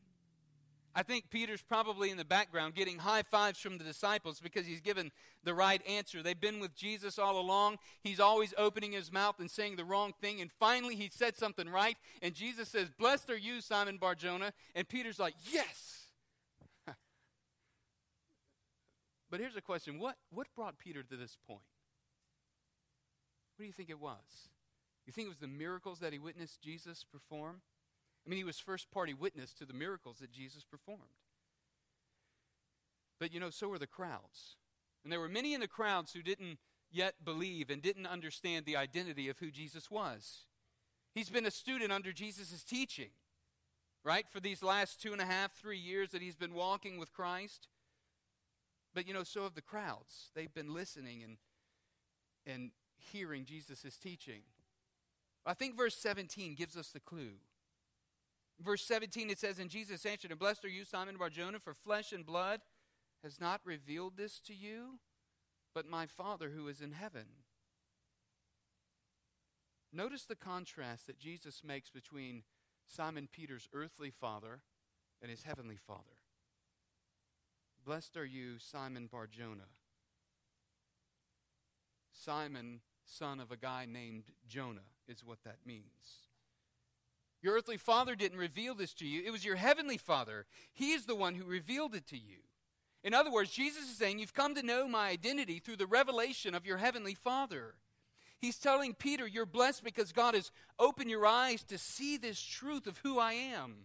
I 0.97 1.03
think 1.03 1.29
Peter's 1.29 1.61
probably 1.61 2.09
in 2.09 2.15
the 2.15 2.23
background 2.23 2.73
getting 2.73 2.99
high 2.99 3.23
fives 3.23 3.59
from 3.59 3.77
the 3.77 3.83
disciples 3.83 4.39
because 4.39 4.65
he's 4.65 4.79
given 4.79 5.11
the 5.43 5.53
right 5.53 5.81
answer. 5.85 6.23
They've 6.23 6.39
been 6.39 6.61
with 6.61 6.73
Jesus 6.73 7.19
all 7.19 7.37
along. 7.37 7.79
He's 8.01 8.21
always 8.21 8.53
opening 8.57 8.93
his 8.93 9.11
mouth 9.11 9.35
and 9.39 9.51
saying 9.51 9.75
the 9.75 9.83
wrong 9.83 10.13
thing. 10.21 10.39
And 10.39 10.49
finally, 10.49 10.95
he 10.95 11.09
said 11.13 11.35
something 11.35 11.67
right. 11.67 11.97
And 12.21 12.33
Jesus 12.33 12.69
says, 12.69 12.89
Blessed 12.97 13.29
are 13.29 13.37
you, 13.37 13.59
Simon 13.59 13.97
Barjona. 13.97 14.53
And 14.73 14.87
Peter's 14.87 15.19
like, 15.19 15.35
Yes. 15.51 16.05
but 19.29 19.41
here's 19.41 19.57
a 19.57 19.61
question 19.61 19.99
what, 19.99 20.15
what 20.31 20.47
brought 20.55 20.79
Peter 20.79 21.03
to 21.03 21.17
this 21.17 21.37
point? 21.45 21.59
What 23.57 23.63
do 23.63 23.67
you 23.67 23.73
think 23.73 23.89
it 23.89 23.99
was? 23.99 24.49
You 25.05 25.11
think 25.11 25.25
it 25.25 25.29
was 25.29 25.39
the 25.39 25.47
miracles 25.47 25.99
that 25.99 26.13
he 26.13 26.19
witnessed 26.19 26.61
Jesus 26.61 27.03
perform? 27.03 27.61
I 28.25 28.29
mean, 28.29 28.37
he 28.37 28.43
was 28.43 28.59
first 28.59 28.89
party 28.91 29.13
witness 29.13 29.53
to 29.53 29.65
the 29.65 29.73
miracles 29.73 30.17
that 30.19 30.31
Jesus 30.31 30.63
performed. 30.63 31.01
But 33.19 33.33
you 33.33 33.39
know, 33.39 33.49
so 33.49 33.67
were 33.67 33.79
the 33.79 33.87
crowds. 33.87 34.57
And 35.03 35.11
there 35.11 35.19
were 35.19 35.29
many 35.29 35.53
in 35.53 35.61
the 35.61 35.67
crowds 35.67 36.13
who 36.13 36.21
didn't 36.21 36.57
yet 36.91 37.15
believe 37.23 37.69
and 37.69 37.81
didn't 37.81 38.07
understand 38.07 38.65
the 38.65 38.75
identity 38.75 39.29
of 39.29 39.37
who 39.39 39.51
Jesus 39.51 39.91
was. 39.91 40.45
He's 41.13 41.29
been 41.29 41.45
a 41.45 41.51
student 41.51 41.91
under 41.91 42.11
Jesus' 42.11 42.63
teaching, 42.63 43.11
right, 44.03 44.27
for 44.29 44.39
these 44.39 44.63
last 44.63 45.01
two 45.01 45.13
and 45.13 45.21
a 45.21 45.25
half, 45.25 45.53
three 45.53 45.77
years 45.77 46.09
that 46.11 46.21
he's 46.21 46.35
been 46.35 46.53
walking 46.53 46.97
with 46.97 47.13
Christ. 47.13 47.67
But 48.93 49.07
you 49.07 49.13
know, 49.13 49.23
so 49.23 49.43
have 49.43 49.55
the 49.55 49.61
crowds. 49.61 50.31
They've 50.35 50.53
been 50.53 50.73
listening 50.73 51.23
and 51.23 51.37
and 52.47 52.71
hearing 52.97 53.45
Jesus' 53.45 53.97
teaching. 53.97 54.41
I 55.45 55.53
think 55.53 55.77
verse 55.77 55.95
17 55.95 56.55
gives 56.55 56.75
us 56.75 56.89
the 56.89 56.99
clue. 56.99 57.33
Verse 58.59 58.83
17 58.83 59.29
it 59.29 59.39
says, 59.39 59.59
And 59.59 59.69
Jesus 59.69 60.05
answered, 60.05 60.31
And 60.31 60.39
blessed 60.39 60.65
are 60.65 60.69
you, 60.69 60.85
Simon 60.85 61.17
Barjona, 61.17 61.59
for 61.59 61.73
flesh 61.73 62.11
and 62.11 62.25
blood 62.25 62.61
has 63.23 63.39
not 63.39 63.61
revealed 63.65 64.17
this 64.17 64.39
to 64.41 64.53
you, 64.53 64.99
but 65.73 65.87
my 65.87 66.05
Father 66.05 66.51
who 66.55 66.67
is 66.67 66.81
in 66.81 66.93
heaven. 66.93 67.25
Notice 69.91 70.25
the 70.25 70.35
contrast 70.35 71.07
that 71.07 71.19
Jesus 71.19 71.61
makes 71.63 71.89
between 71.89 72.43
Simon 72.87 73.27
Peter's 73.31 73.69
earthly 73.73 74.11
father 74.11 74.59
and 75.21 75.31
his 75.31 75.43
heavenly 75.43 75.77
father. 75.77 76.01
Blessed 77.85 78.17
are 78.17 78.25
you, 78.25 78.59
Simon 78.59 79.07
Barjona. 79.11 79.69
Simon, 82.11 82.81
son 83.05 83.39
of 83.39 83.51
a 83.51 83.57
guy 83.57 83.85
named 83.89 84.25
Jonah, 84.47 84.81
is 85.07 85.23
what 85.23 85.43
that 85.43 85.59
means. 85.65 86.27
Your 87.45 87.53
earthly 87.53 87.77
father 87.77 88.15
didn't 88.15 88.39
reveal 88.39 88.73
this 88.73 88.95
to 88.95 89.05
you, 89.05 89.21
it 89.23 89.29
was 89.29 89.45
your 89.45 89.55
heavenly 89.55 89.97
father. 89.97 90.47
He's 90.73 91.05
the 91.05 91.13
one 91.13 91.35
who 91.35 91.45
revealed 91.45 91.93
it 91.93 92.07
to 92.07 92.17
you. 92.17 92.37
In 93.03 93.13
other 93.13 93.31
words, 93.31 93.51
Jesus 93.51 93.83
is 93.83 93.97
saying, 93.97 94.17
You've 94.17 94.33
come 94.33 94.55
to 94.55 94.65
know 94.65 94.87
my 94.87 95.09
identity 95.09 95.59
through 95.59 95.75
the 95.75 95.85
revelation 95.85 96.55
of 96.55 96.65
your 96.65 96.77
heavenly 96.77 97.13
father. 97.13 97.75
He's 98.39 98.57
telling 98.57 98.95
Peter, 98.95 99.27
You're 99.27 99.45
blessed 99.45 99.83
because 99.83 100.11
God 100.11 100.33
has 100.33 100.51
opened 100.79 101.11
your 101.11 101.27
eyes 101.27 101.61
to 101.65 101.77
see 101.77 102.17
this 102.17 102.41
truth 102.41 102.87
of 102.87 102.97
who 103.03 103.19
I 103.19 103.33
am. 103.33 103.75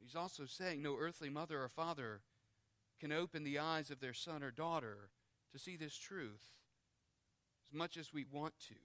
He's 0.00 0.14
also 0.14 0.46
saying, 0.46 0.80
No 0.80 0.96
earthly 0.96 1.30
mother 1.30 1.60
or 1.60 1.68
father 1.68 2.20
can 3.00 3.10
open 3.10 3.42
the 3.42 3.58
eyes 3.58 3.90
of 3.90 3.98
their 3.98 4.14
son 4.14 4.44
or 4.44 4.52
daughter 4.52 5.10
to 5.50 5.58
see 5.58 5.74
this 5.74 5.96
truth 5.96 6.46
as 7.68 7.76
much 7.76 7.96
as 7.96 8.14
we 8.14 8.24
want 8.30 8.54
to. 8.68 8.76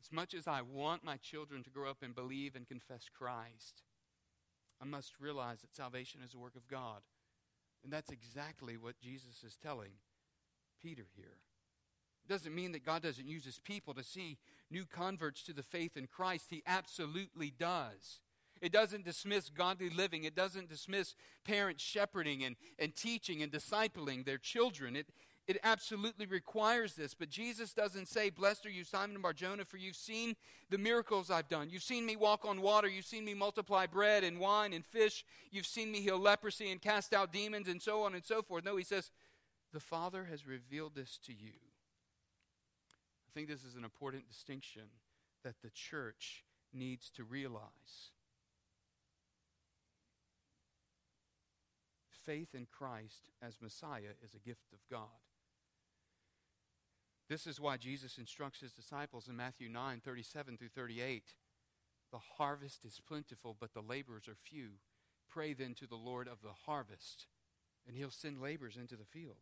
As 0.00 0.10
much 0.10 0.34
as 0.34 0.48
I 0.48 0.62
want 0.62 1.04
my 1.04 1.16
children 1.18 1.62
to 1.62 1.70
grow 1.70 1.90
up 1.90 1.98
and 2.02 2.14
believe 2.14 2.56
and 2.56 2.66
confess 2.66 3.04
Christ, 3.12 3.82
I 4.80 4.86
must 4.86 5.20
realize 5.20 5.60
that 5.60 5.76
salvation 5.76 6.20
is 6.24 6.32
a 6.34 6.38
work 6.38 6.56
of 6.56 6.66
God. 6.66 7.02
And 7.84 7.92
that's 7.92 8.10
exactly 8.10 8.76
what 8.76 8.98
Jesus 9.00 9.42
is 9.44 9.56
telling 9.62 9.92
Peter 10.82 11.06
here. 11.14 11.36
It 12.24 12.32
doesn't 12.32 12.54
mean 12.54 12.72
that 12.72 12.84
God 12.84 13.02
doesn't 13.02 13.26
use 13.26 13.44
his 13.44 13.58
people 13.58 13.94
to 13.94 14.02
see 14.02 14.38
new 14.70 14.84
converts 14.86 15.42
to 15.44 15.52
the 15.52 15.62
faith 15.62 15.96
in 15.96 16.06
Christ. 16.06 16.46
He 16.50 16.62
absolutely 16.66 17.50
does. 17.50 18.20
It 18.60 18.72
doesn't 18.72 19.04
dismiss 19.04 19.48
godly 19.48 19.90
living. 19.90 20.24
It 20.24 20.34
doesn't 20.34 20.68
dismiss 20.68 21.14
parents 21.44 21.82
shepherding 21.82 22.44
and, 22.44 22.56
and 22.78 22.94
teaching 22.94 23.42
and 23.42 23.50
discipling 23.50 24.24
their 24.24 24.38
children. 24.38 24.96
It, 24.96 25.06
it 25.46 25.58
absolutely 25.64 26.26
requires 26.26 26.94
this. 26.94 27.14
But 27.14 27.28
Jesus 27.28 27.72
doesn't 27.72 28.08
say, 28.08 28.30
Blessed 28.30 28.66
are 28.66 28.70
you, 28.70 28.84
Simon 28.84 29.16
and 29.16 29.22
Barjona, 29.22 29.64
for 29.64 29.78
you've 29.78 29.96
seen 29.96 30.36
the 30.68 30.78
miracles 30.78 31.30
I've 31.30 31.48
done. 31.48 31.70
You've 31.70 31.82
seen 31.82 32.06
me 32.06 32.16
walk 32.16 32.44
on 32.44 32.60
water. 32.60 32.88
You've 32.88 33.04
seen 33.04 33.24
me 33.24 33.34
multiply 33.34 33.86
bread 33.86 34.22
and 34.22 34.38
wine 34.38 34.72
and 34.72 34.84
fish. 34.84 35.24
You've 35.50 35.66
seen 35.66 35.90
me 35.90 36.00
heal 36.00 36.18
leprosy 36.18 36.70
and 36.70 36.80
cast 36.80 37.12
out 37.12 37.32
demons 37.32 37.68
and 37.68 37.82
so 37.82 38.02
on 38.04 38.14
and 38.14 38.24
so 38.24 38.42
forth. 38.42 38.64
No, 38.64 38.76
he 38.76 38.84
says, 38.84 39.10
The 39.72 39.80
Father 39.80 40.26
has 40.30 40.46
revealed 40.46 40.94
this 40.94 41.18
to 41.26 41.32
you. 41.32 41.52
I 43.26 43.30
think 43.34 43.48
this 43.48 43.64
is 43.64 43.76
an 43.76 43.84
important 43.84 44.28
distinction 44.28 44.82
that 45.44 45.56
the 45.62 45.70
church 45.70 46.44
needs 46.72 47.10
to 47.10 47.24
realize. 47.24 48.12
Faith 52.24 52.54
in 52.54 52.66
Christ 52.70 53.30
as 53.42 53.60
Messiah 53.60 54.14
is 54.22 54.34
a 54.34 54.38
gift 54.38 54.72
of 54.72 54.78
God. 54.90 55.08
This 57.30 57.46
is 57.46 57.60
why 57.60 57.76
Jesus 57.76 58.18
instructs 58.18 58.58
his 58.58 58.72
disciples 58.72 59.28
in 59.28 59.36
Matthew 59.36 59.68
9 59.68 60.02
37 60.04 60.58
through 60.58 60.68
38. 60.74 61.22
The 62.10 62.18
harvest 62.38 62.84
is 62.84 63.00
plentiful, 63.06 63.56
but 63.58 63.72
the 63.72 63.80
laborers 63.80 64.26
are 64.26 64.34
few. 64.34 64.70
Pray 65.30 65.52
then 65.52 65.74
to 65.74 65.86
the 65.86 65.94
Lord 65.94 66.26
of 66.26 66.42
the 66.42 66.52
harvest, 66.66 67.28
and 67.86 67.96
he'll 67.96 68.10
send 68.10 68.42
laborers 68.42 68.76
into 68.76 68.96
the 68.96 69.04
field. 69.04 69.36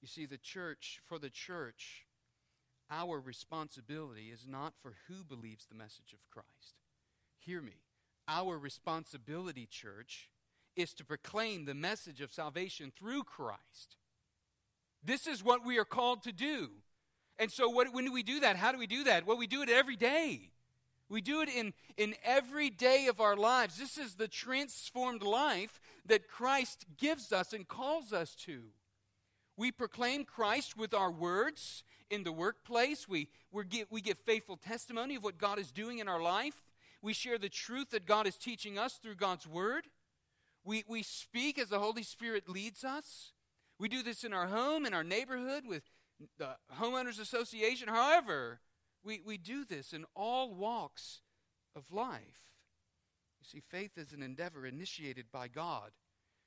You 0.00 0.08
see, 0.08 0.24
the 0.24 0.38
church, 0.38 1.02
for 1.06 1.18
the 1.18 1.28
church, 1.28 2.06
our 2.90 3.20
responsibility 3.20 4.30
is 4.30 4.46
not 4.48 4.72
for 4.80 4.94
who 5.06 5.22
believes 5.22 5.66
the 5.66 5.74
message 5.74 6.14
of 6.14 6.30
Christ. 6.30 6.80
Hear 7.38 7.60
me. 7.60 7.82
Our 8.26 8.58
responsibility, 8.58 9.68
church, 9.70 10.30
is 10.76 10.94
to 10.94 11.04
proclaim 11.04 11.66
the 11.66 11.74
message 11.74 12.22
of 12.22 12.32
salvation 12.32 12.90
through 12.96 13.24
Christ. 13.24 13.98
This 15.04 15.26
is 15.26 15.44
what 15.44 15.64
we 15.64 15.78
are 15.78 15.84
called 15.84 16.22
to 16.24 16.32
do. 16.32 16.70
And 17.38 17.50
so, 17.50 17.68
what, 17.68 17.92
when 17.92 18.04
do 18.04 18.12
we 18.12 18.22
do 18.22 18.40
that? 18.40 18.56
How 18.56 18.72
do 18.72 18.78
we 18.78 18.86
do 18.86 19.04
that? 19.04 19.26
Well, 19.26 19.38
we 19.38 19.46
do 19.46 19.62
it 19.62 19.68
every 19.68 19.96
day. 19.96 20.50
We 21.08 21.20
do 21.20 21.40
it 21.40 21.48
in, 21.48 21.72
in 21.96 22.14
every 22.22 22.68
day 22.68 23.06
of 23.06 23.20
our 23.20 23.36
lives. 23.36 23.78
This 23.78 23.96
is 23.96 24.14
the 24.14 24.28
transformed 24.28 25.22
life 25.22 25.80
that 26.06 26.28
Christ 26.28 26.84
gives 26.98 27.32
us 27.32 27.52
and 27.52 27.66
calls 27.66 28.12
us 28.12 28.34
to. 28.46 28.64
We 29.56 29.72
proclaim 29.72 30.24
Christ 30.24 30.76
with 30.76 30.92
our 30.92 31.10
words 31.10 31.82
in 32.10 32.24
the 32.24 32.32
workplace. 32.32 33.08
We, 33.08 33.28
we, 33.50 33.64
give, 33.64 33.86
we 33.90 34.00
give 34.00 34.18
faithful 34.18 34.56
testimony 34.56 35.16
of 35.16 35.24
what 35.24 35.38
God 35.38 35.58
is 35.58 35.72
doing 35.72 35.98
in 35.98 36.08
our 36.08 36.20
life. 36.20 36.62
We 37.00 37.12
share 37.12 37.38
the 37.38 37.48
truth 37.48 37.90
that 37.90 38.06
God 38.06 38.26
is 38.26 38.36
teaching 38.36 38.78
us 38.78 38.94
through 38.94 39.14
God's 39.14 39.46
word. 39.46 39.86
We, 40.64 40.84
we 40.88 41.02
speak 41.02 41.58
as 41.58 41.68
the 41.68 41.78
Holy 41.78 42.02
Spirit 42.02 42.48
leads 42.48 42.84
us. 42.84 43.32
We 43.78 43.88
do 43.88 44.02
this 44.02 44.24
in 44.24 44.32
our 44.32 44.46
home, 44.46 44.86
in 44.86 44.94
our 44.94 45.04
neighborhood, 45.04 45.64
with 45.66 45.82
the 46.38 46.56
homeowners 46.80 47.20
association. 47.20 47.88
However, 47.88 48.60
we, 49.04 49.20
we 49.24 49.38
do 49.38 49.64
this 49.64 49.92
in 49.92 50.04
all 50.14 50.54
walks 50.54 51.20
of 51.76 51.92
life. 51.92 52.52
You 53.40 53.46
see, 53.46 53.60
faith 53.60 53.96
is 53.96 54.12
an 54.12 54.22
endeavor 54.22 54.66
initiated 54.66 55.26
by 55.32 55.46
God, 55.46 55.92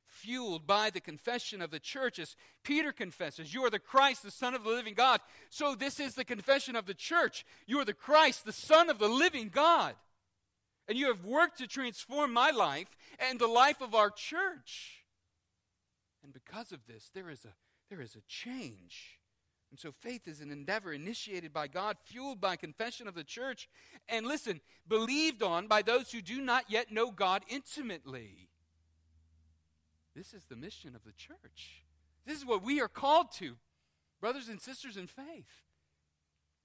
fueled 0.06 0.68
by 0.68 0.90
the 0.90 1.00
confession 1.00 1.62
of 1.62 1.72
the 1.72 1.80
church. 1.80 2.20
As 2.20 2.36
Peter 2.64 2.92
confesses, 2.92 3.54
You 3.54 3.64
are 3.64 3.70
the 3.70 3.80
Christ, 3.80 4.24
the 4.24 4.32
Son 4.32 4.54
of 4.54 4.64
the 4.64 4.70
living 4.70 4.94
God. 4.94 5.22
So, 5.50 5.74
this 5.74 6.00
is 6.02 6.16
the 6.16 6.26
confession 6.26 6.76
of 6.76 6.86
the 6.86 6.94
church. 6.94 7.46
You 7.66 7.80
are 7.80 7.86
the 7.86 7.94
Christ, 7.94 8.46
the 8.46 8.52
Son 8.52 8.90
of 8.90 9.00
the 9.00 9.08
living 9.08 9.50
God. 9.50 9.96
And 10.90 10.98
you 10.98 11.08
have 11.08 11.24
worked 11.24 11.60
to 11.60 11.68
transform 11.68 12.34
my 12.34 12.52
life 12.52 12.90
and 13.20 13.40
the 13.40 13.48
life 13.48 13.80
of 13.82 13.96
our 13.96 14.10
church. 14.10 15.01
And 16.24 16.34
because 16.34 16.72
of 16.72 16.86
this, 16.88 17.10
there 17.14 17.30
is 17.30 17.46
a, 17.46 17.54
there 17.90 18.02
is 18.02 18.16
a 18.16 18.22
change. 18.28 19.20
And 19.72 19.80
so 19.80 19.92
faith 19.92 20.28
is 20.28 20.42
an 20.42 20.52
endeavor 20.52 20.92
initiated 20.92 21.54
by 21.54 21.68
God, 21.68 21.98
fueled 22.04 22.42
by 22.42 22.58
confession 22.58 23.08
of 23.08 23.16
the 23.16 23.24
church, 23.24 23.70
and 24.10 24.26
listen, 24.26 24.60
believed 24.88 25.42
on 25.42 25.68
by 25.68 25.82
those 25.82 26.12
who 26.12 26.22
do 26.22 26.42
not 26.42 26.66
yet 26.68 26.92
know 26.92 27.10
God 27.10 27.44
intimately. 27.48 28.50
This 30.14 30.34
is 30.34 30.46
the 30.46 30.58
mission 30.58 30.94
of 30.94 31.04
the 31.06 31.14
church. 31.14 31.86
This 32.26 32.38
is 32.38 32.46
what 32.46 32.64
we 32.64 32.82
are 32.82 32.90
called 32.90 33.32
to, 33.38 33.56
brothers 34.20 34.50
and 34.50 34.60
sisters 34.62 34.98
in 34.98 35.08
faith. 35.08 35.64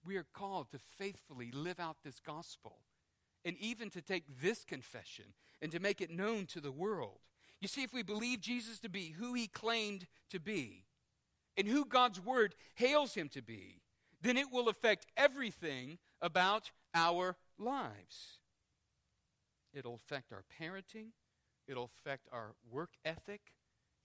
We 0.05 0.17
are 0.17 0.27
called 0.35 0.71
to 0.73 0.79
faithfully 0.99 1.51
live 1.53 1.79
out 1.79 1.99
this 2.05 2.21
gospel 2.21 2.79
and 3.45 3.57
even 3.59 3.91
to 3.91 4.03
take 4.03 4.25
this 4.43 4.65
confession 4.65 5.27
and 5.63 5.71
to 5.71 5.81
make 5.81 6.01
it 6.01 6.11
known 6.11 6.47
to 6.47 6.61
the 6.61 6.73
world. 6.73 7.21
You 7.61 7.69
see, 7.69 7.83
if 7.83 7.93
we 7.93 8.03
believe 8.03 8.41
Jesus 8.41 8.79
to 8.81 8.89
be 8.89 9.15
who 9.19 9.35
he 9.35 9.47
claimed 9.47 10.07
to 10.31 10.39
be 10.39 10.85
and 11.57 11.67
who 11.67 11.85
God's 11.85 12.21
word 12.21 12.55
hails 12.75 13.15
him 13.15 13.29
to 13.31 13.43
be, 13.43 13.81
then 14.21 14.37
it 14.37 14.53
will 14.53 14.69
affect 14.69 15.07
everything 15.17 15.99
about 16.21 16.71
our 16.95 17.37
lives. 17.59 18.41
It'll 19.73 19.95
affect 19.95 20.33
our 20.33 20.45
parenting, 20.61 21.09
it'll 21.69 21.91
affect 21.99 22.29
our 22.33 22.55
work 22.71 22.91
ethic, 23.05 23.41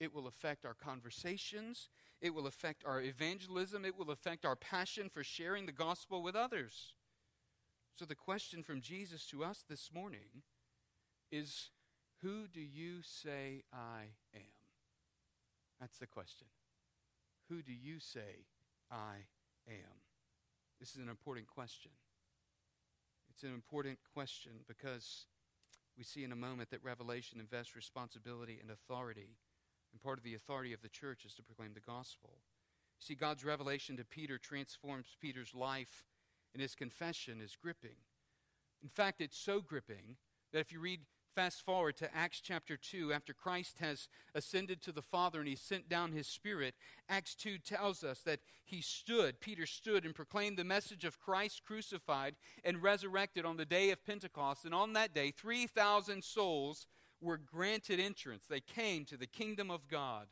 it 0.00 0.14
will 0.14 0.26
affect 0.26 0.64
our 0.64 0.74
conversations, 0.74 1.88
it 2.20 2.34
will 2.34 2.46
affect 2.46 2.84
our 2.84 3.00
evangelism, 3.00 3.84
it 3.84 3.96
will 3.96 4.10
affect 4.10 4.44
our 4.44 4.56
passion 4.56 5.08
for 5.08 5.24
sharing 5.24 5.66
the 5.66 5.72
gospel 5.72 6.22
with 6.22 6.36
others. 6.36 6.94
So, 7.94 8.04
the 8.04 8.14
question 8.14 8.62
from 8.62 8.80
Jesus 8.80 9.26
to 9.26 9.44
us 9.44 9.64
this 9.68 9.90
morning 9.92 10.42
is 11.30 11.70
Who 12.22 12.46
do 12.46 12.60
you 12.60 13.00
say 13.02 13.64
I 13.72 14.02
am? 14.34 14.42
That's 15.80 15.98
the 15.98 16.06
question. 16.06 16.46
Who 17.48 17.62
do 17.62 17.72
you 17.72 17.98
say 17.98 18.46
I 18.90 19.26
am? 19.68 20.00
This 20.78 20.90
is 20.90 21.02
an 21.02 21.08
important 21.08 21.48
question. 21.48 21.90
It's 23.30 23.42
an 23.42 23.52
important 23.52 23.98
question 24.14 24.52
because 24.68 25.26
we 25.98 26.04
see 26.04 26.22
in 26.22 26.32
a 26.32 26.36
moment 26.36 26.70
that 26.70 26.84
Revelation 26.84 27.40
invests 27.40 27.74
responsibility 27.74 28.58
and 28.60 28.70
authority. 28.70 29.36
And 29.92 30.00
part 30.00 30.18
of 30.18 30.24
the 30.24 30.34
authority 30.34 30.72
of 30.72 30.80
the 30.80 30.88
church 30.88 31.24
is 31.24 31.34
to 31.34 31.42
proclaim 31.42 31.74
the 31.74 31.80
gospel. 31.80 32.38
See, 32.98 33.14
God's 33.14 33.44
revelation 33.44 33.96
to 33.96 34.04
Peter 34.04 34.38
transforms 34.38 35.16
Peter's 35.20 35.54
life 35.54 36.04
and 36.54 36.62
his 36.62 36.74
confession 36.74 37.40
is 37.40 37.56
gripping. 37.60 37.96
In 38.82 38.88
fact, 38.88 39.20
it's 39.20 39.38
so 39.38 39.60
gripping 39.60 40.16
that 40.52 40.60
if 40.60 40.72
you 40.72 40.80
read 40.80 41.00
fast 41.34 41.64
forward 41.64 41.96
to 41.96 42.14
Acts 42.14 42.40
chapter 42.40 42.76
2, 42.76 43.12
after 43.12 43.32
Christ 43.32 43.78
has 43.78 44.08
ascended 44.34 44.82
to 44.82 44.92
the 44.92 45.02
Father 45.02 45.40
and 45.40 45.48
he 45.48 45.56
sent 45.56 45.88
down 45.88 46.12
his 46.12 46.26
Spirit, 46.26 46.74
Acts 47.08 47.34
2 47.34 47.58
tells 47.58 48.04
us 48.04 48.20
that 48.20 48.40
he 48.64 48.80
stood, 48.80 49.40
Peter 49.40 49.66
stood 49.66 50.04
and 50.04 50.14
proclaimed 50.14 50.56
the 50.56 50.64
message 50.64 51.04
of 51.04 51.20
Christ 51.20 51.62
crucified 51.64 52.34
and 52.64 52.82
resurrected 52.82 53.44
on 53.44 53.56
the 53.56 53.64
day 53.64 53.90
of 53.90 54.04
Pentecost. 54.04 54.64
And 54.64 54.74
on 54.74 54.92
that 54.92 55.14
day, 55.14 55.30
3,000 55.30 56.22
souls 56.22 56.86
were 57.20 57.38
granted 57.38 58.00
entrance. 58.00 58.44
They 58.48 58.60
came 58.60 59.04
to 59.06 59.16
the 59.16 59.26
kingdom 59.26 59.70
of 59.70 59.88
God, 59.88 60.26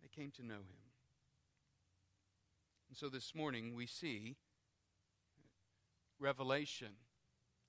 they 0.00 0.08
came 0.08 0.30
to 0.32 0.46
know 0.46 0.54
him. 0.54 0.82
And 2.88 2.96
so 2.96 3.08
this 3.08 3.34
morning 3.34 3.74
we 3.74 3.86
see 3.86 4.36
revelation 6.20 6.94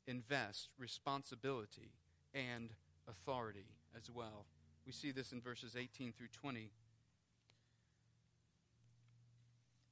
invests 0.05 0.67
responsibility 0.77 1.93
and 2.33 2.69
authority 3.07 3.67
as 3.95 4.09
well. 4.09 4.45
We 4.85 4.91
see 4.91 5.11
this 5.11 5.31
in 5.31 5.41
verses 5.41 5.75
18 5.77 6.13
through 6.13 6.27
20. 6.33 6.71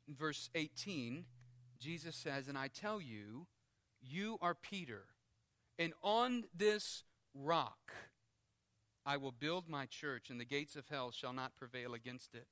In 0.08 0.16
verse 0.16 0.50
18, 0.56 1.26
Jesus 1.80 2.16
says, 2.16 2.48
And 2.48 2.58
I 2.58 2.68
tell 2.68 3.00
you, 3.00 3.48
you 4.02 4.38
are 4.42 4.56
Peter, 4.56 5.04
and 5.78 5.94
on 6.02 6.46
this 6.56 7.04
rock 7.34 7.94
I 9.06 9.18
will 9.18 9.32
build 9.32 9.68
my 9.68 9.86
church, 9.86 10.30
and 10.30 10.40
the 10.40 10.46
gates 10.46 10.76
of 10.76 10.90
hell 10.90 11.12
shall 11.12 11.34
not 11.34 11.56
prevail 11.56 11.94
against 11.94 12.36
it. 12.36 12.48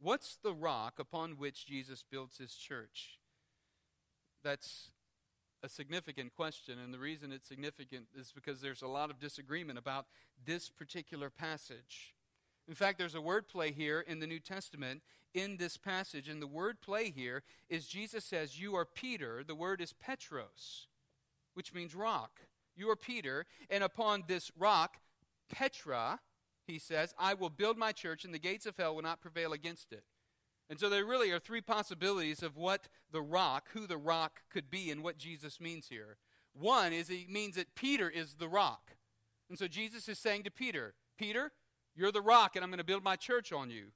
What's 0.00 0.36
the 0.36 0.52
rock 0.52 0.98
upon 0.98 1.32
which 1.32 1.66
Jesus 1.66 2.04
builds 2.08 2.38
his 2.38 2.54
church? 2.54 3.18
That's 4.42 4.90
a 5.62 5.68
significant 5.68 6.34
question, 6.34 6.78
and 6.78 6.92
the 6.92 6.98
reason 6.98 7.32
it's 7.32 7.46
significant 7.46 8.06
is 8.18 8.32
because 8.32 8.60
there's 8.60 8.82
a 8.82 8.88
lot 8.88 9.10
of 9.10 9.20
disagreement 9.20 9.78
about 9.78 10.06
this 10.44 10.68
particular 10.68 11.30
passage. 11.30 12.14
In 12.68 12.74
fact, 12.74 12.98
there's 12.98 13.14
a 13.14 13.20
word 13.20 13.48
play 13.48 13.72
here 13.72 14.00
in 14.00 14.18
the 14.18 14.26
New 14.26 14.40
Testament 14.40 15.02
in 15.34 15.56
this 15.56 15.76
passage, 15.76 16.28
and 16.28 16.42
the 16.42 16.46
word 16.46 16.80
play 16.80 17.10
here 17.10 17.42
is 17.68 17.86
Jesus 17.86 18.24
says, 18.24 18.60
You 18.60 18.74
are 18.74 18.84
Peter. 18.84 19.42
The 19.46 19.54
word 19.54 19.80
is 19.80 19.92
Petros, 19.92 20.88
which 21.54 21.72
means 21.72 21.94
rock. 21.94 22.40
You 22.76 22.90
are 22.90 22.96
Peter, 22.96 23.46
and 23.70 23.84
upon 23.84 24.24
this 24.26 24.50
rock, 24.58 24.96
Petra, 25.50 26.20
he 26.66 26.78
says, 26.78 27.14
I 27.18 27.34
will 27.34 27.50
build 27.50 27.76
my 27.76 27.92
church, 27.92 28.24
and 28.24 28.32
the 28.32 28.38
gates 28.38 28.66
of 28.66 28.76
hell 28.76 28.94
will 28.94 29.02
not 29.02 29.20
prevail 29.20 29.52
against 29.52 29.92
it. 29.92 30.04
And 30.72 30.80
so 30.80 30.88
there 30.88 31.04
really 31.04 31.30
are 31.30 31.38
three 31.38 31.60
possibilities 31.60 32.42
of 32.42 32.56
what 32.56 32.88
the 33.10 33.20
rock, 33.20 33.68
who 33.74 33.86
the 33.86 33.98
rock 33.98 34.40
could 34.50 34.70
be, 34.70 34.90
and 34.90 35.02
what 35.02 35.18
Jesus 35.18 35.60
means 35.60 35.88
here. 35.88 36.16
One 36.54 36.94
is 36.94 37.08
he 37.08 37.26
means 37.28 37.56
that 37.56 37.74
Peter 37.74 38.08
is 38.08 38.36
the 38.36 38.48
rock. 38.48 38.92
And 39.50 39.58
so 39.58 39.68
Jesus 39.68 40.08
is 40.08 40.18
saying 40.18 40.44
to 40.44 40.50
Peter, 40.50 40.94
Peter, 41.18 41.52
you're 41.94 42.10
the 42.10 42.22
rock, 42.22 42.56
and 42.56 42.64
I'm 42.64 42.70
going 42.70 42.78
to 42.78 42.84
build 42.84 43.04
my 43.04 43.16
church 43.16 43.52
on 43.52 43.68
you. 43.68 43.88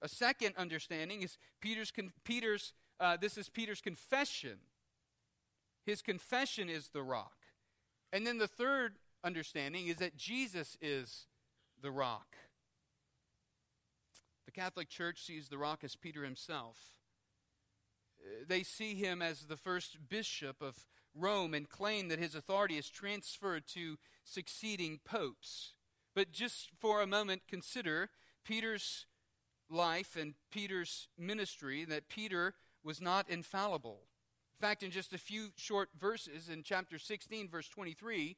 A 0.00 0.08
second 0.08 0.54
understanding 0.56 1.20
is 1.20 1.36
Peter's, 1.60 1.90
con- 1.90 2.14
Peter's 2.24 2.72
uh, 2.98 3.18
this 3.20 3.36
is 3.36 3.50
Peter's 3.50 3.82
confession. 3.82 4.56
His 5.84 6.00
confession 6.00 6.70
is 6.70 6.88
the 6.94 7.02
rock. 7.02 7.36
And 8.10 8.26
then 8.26 8.38
the 8.38 8.48
third 8.48 8.94
understanding 9.22 9.88
is 9.88 9.96
that 9.96 10.16
Jesus 10.16 10.78
is 10.80 11.26
the 11.82 11.90
rock. 11.90 12.36
The 14.52 14.60
Catholic 14.60 14.88
Church 14.88 15.22
sees 15.22 15.48
the 15.48 15.58
rock 15.58 15.82
as 15.82 15.96
Peter 15.96 16.24
himself. 16.24 16.76
Uh, 18.20 18.44
they 18.46 18.62
see 18.62 18.94
him 18.94 19.22
as 19.22 19.46
the 19.46 19.56
first 19.56 20.08
bishop 20.08 20.60
of 20.60 20.86
Rome 21.14 21.54
and 21.54 21.68
claim 21.68 22.08
that 22.08 22.18
his 22.18 22.34
authority 22.34 22.76
is 22.76 22.90
transferred 22.90 23.66
to 23.68 23.98
succeeding 24.24 25.00
popes. 25.04 25.74
But 26.14 26.32
just 26.32 26.70
for 26.78 27.00
a 27.00 27.06
moment, 27.06 27.42
consider 27.48 28.10
Peter's 28.44 29.06
life 29.70 30.16
and 30.16 30.34
Peter's 30.50 31.08
ministry, 31.18 31.84
that 31.86 32.08
Peter 32.08 32.54
was 32.84 33.00
not 33.00 33.30
infallible. 33.30 34.00
In 34.60 34.66
fact, 34.66 34.82
in 34.82 34.90
just 34.90 35.12
a 35.12 35.18
few 35.18 35.48
short 35.56 35.90
verses 35.98 36.48
in 36.48 36.62
chapter 36.62 36.98
16, 36.98 37.48
verse 37.48 37.68
23, 37.68 38.36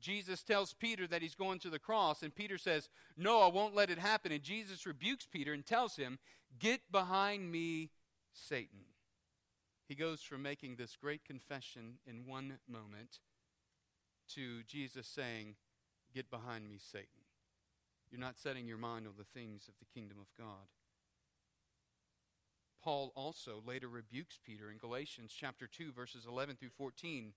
Jesus 0.00 0.42
tells 0.42 0.72
Peter 0.72 1.06
that 1.06 1.22
he's 1.22 1.34
going 1.34 1.58
to 1.60 1.70
the 1.70 1.78
cross, 1.78 2.22
and 2.22 2.34
Peter 2.34 2.58
says, 2.58 2.88
No, 3.16 3.40
I 3.40 3.48
won't 3.48 3.74
let 3.74 3.90
it 3.90 3.98
happen. 3.98 4.32
And 4.32 4.42
Jesus 4.42 4.86
rebukes 4.86 5.26
Peter 5.30 5.52
and 5.52 5.64
tells 5.64 5.96
him, 5.96 6.18
Get 6.58 6.80
behind 6.90 7.50
me, 7.50 7.90
Satan. 8.32 8.80
He 9.86 9.94
goes 9.94 10.22
from 10.22 10.42
making 10.42 10.76
this 10.76 10.96
great 10.96 11.24
confession 11.24 11.98
in 12.06 12.26
one 12.26 12.58
moment 12.68 13.18
to 14.34 14.62
Jesus 14.64 15.06
saying, 15.06 15.56
Get 16.14 16.30
behind 16.30 16.68
me, 16.68 16.78
Satan. 16.78 17.06
You're 18.10 18.20
not 18.20 18.38
setting 18.38 18.66
your 18.66 18.78
mind 18.78 19.06
on 19.06 19.14
the 19.16 19.24
things 19.24 19.68
of 19.68 19.74
the 19.78 20.00
kingdom 20.00 20.18
of 20.20 20.26
God. 20.36 20.66
Paul 22.82 23.12
also 23.14 23.62
later 23.66 23.88
rebukes 23.88 24.38
Peter 24.44 24.70
in 24.70 24.78
Galatians 24.78 25.34
chapter 25.38 25.66
2 25.66 25.92
verses 25.92 26.26
11 26.26 26.56
through 26.56 26.70
14 26.70 27.32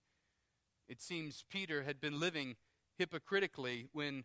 it 0.88 1.02
seems 1.02 1.44
Peter 1.50 1.84
had 1.84 2.00
been 2.00 2.20
living 2.20 2.56
hypocritically 2.98 3.88
when 3.92 4.24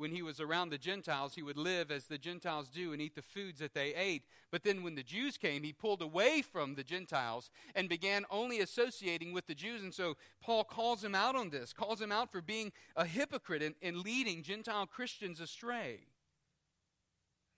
when 0.00 0.12
he 0.12 0.22
was 0.22 0.40
around 0.40 0.70
the 0.70 0.78
Gentiles, 0.78 1.34
he 1.34 1.42
would 1.42 1.58
live 1.58 1.90
as 1.90 2.06
the 2.06 2.16
Gentiles 2.16 2.70
do 2.70 2.94
and 2.94 3.02
eat 3.02 3.14
the 3.14 3.20
foods 3.20 3.60
that 3.60 3.74
they 3.74 3.94
ate. 3.94 4.22
But 4.50 4.64
then 4.64 4.82
when 4.82 4.94
the 4.94 5.02
Jews 5.02 5.36
came, 5.36 5.62
he 5.62 5.74
pulled 5.74 6.00
away 6.00 6.40
from 6.40 6.74
the 6.74 6.82
Gentiles 6.82 7.50
and 7.74 7.86
began 7.86 8.24
only 8.30 8.60
associating 8.60 9.34
with 9.34 9.46
the 9.46 9.54
Jews. 9.54 9.82
And 9.82 9.92
so 9.92 10.16
Paul 10.40 10.64
calls 10.64 11.04
him 11.04 11.14
out 11.14 11.36
on 11.36 11.50
this, 11.50 11.74
calls 11.74 12.00
him 12.00 12.10
out 12.10 12.32
for 12.32 12.40
being 12.40 12.72
a 12.96 13.04
hypocrite 13.04 13.62
and, 13.62 13.74
and 13.82 13.98
leading 13.98 14.42
Gentile 14.42 14.86
Christians 14.86 15.38
astray. 15.38 16.06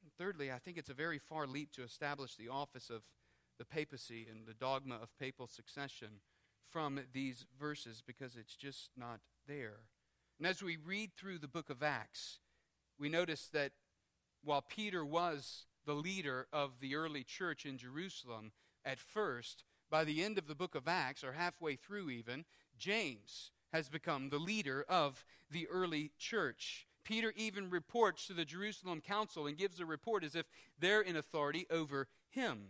And 0.02 0.10
thirdly, 0.18 0.50
I 0.50 0.58
think 0.58 0.78
it's 0.78 0.90
a 0.90 0.94
very 0.94 1.20
far 1.20 1.46
leap 1.46 1.70
to 1.74 1.84
establish 1.84 2.34
the 2.34 2.48
office 2.48 2.90
of 2.90 3.02
the 3.56 3.64
papacy 3.64 4.26
and 4.28 4.46
the 4.48 4.54
dogma 4.54 4.96
of 4.96 5.16
papal 5.16 5.46
succession 5.46 6.08
from 6.72 6.98
these 7.12 7.44
verses 7.60 8.02
because 8.04 8.36
it's 8.36 8.56
just 8.56 8.90
not 8.96 9.20
there. 9.46 9.80
And 10.38 10.46
as 10.46 10.62
we 10.62 10.76
read 10.76 11.10
through 11.14 11.38
the 11.38 11.48
book 11.48 11.70
of 11.70 11.82
Acts, 11.82 12.38
we 12.98 13.08
notice 13.08 13.48
that 13.52 13.72
while 14.42 14.62
Peter 14.62 15.04
was 15.04 15.66
the 15.84 15.94
leader 15.94 16.46
of 16.52 16.80
the 16.80 16.96
early 16.96 17.22
church 17.22 17.66
in 17.66 17.76
Jerusalem 17.76 18.52
at 18.84 18.98
first, 18.98 19.64
by 19.90 20.04
the 20.04 20.22
end 20.24 20.38
of 20.38 20.48
the 20.48 20.54
book 20.54 20.74
of 20.74 20.88
Acts, 20.88 21.22
or 21.22 21.32
halfway 21.32 21.76
through 21.76 22.10
even, 22.10 22.44
James 22.78 23.50
has 23.72 23.88
become 23.88 24.30
the 24.30 24.38
leader 24.38 24.84
of 24.88 25.24
the 25.50 25.68
early 25.68 26.12
church. 26.18 26.86
Peter 27.04 27.32
even 27.36 27.68
reports 27.68 28.26
to 28.26 28.32
the 28.32 28.44
Jerusalem 28.44 29.00
council 29.00 29.46
and 29.46 29.58
gives 29.58 29.80
a 29.80 29.86
report 29.86 30.24
as 30.24 30.34
if 30.34 30.46
they're 30.78 31.02
in 31.02 31.16
authority 31.16 31.66
over 31.70 32.08
him. 32.30 32.68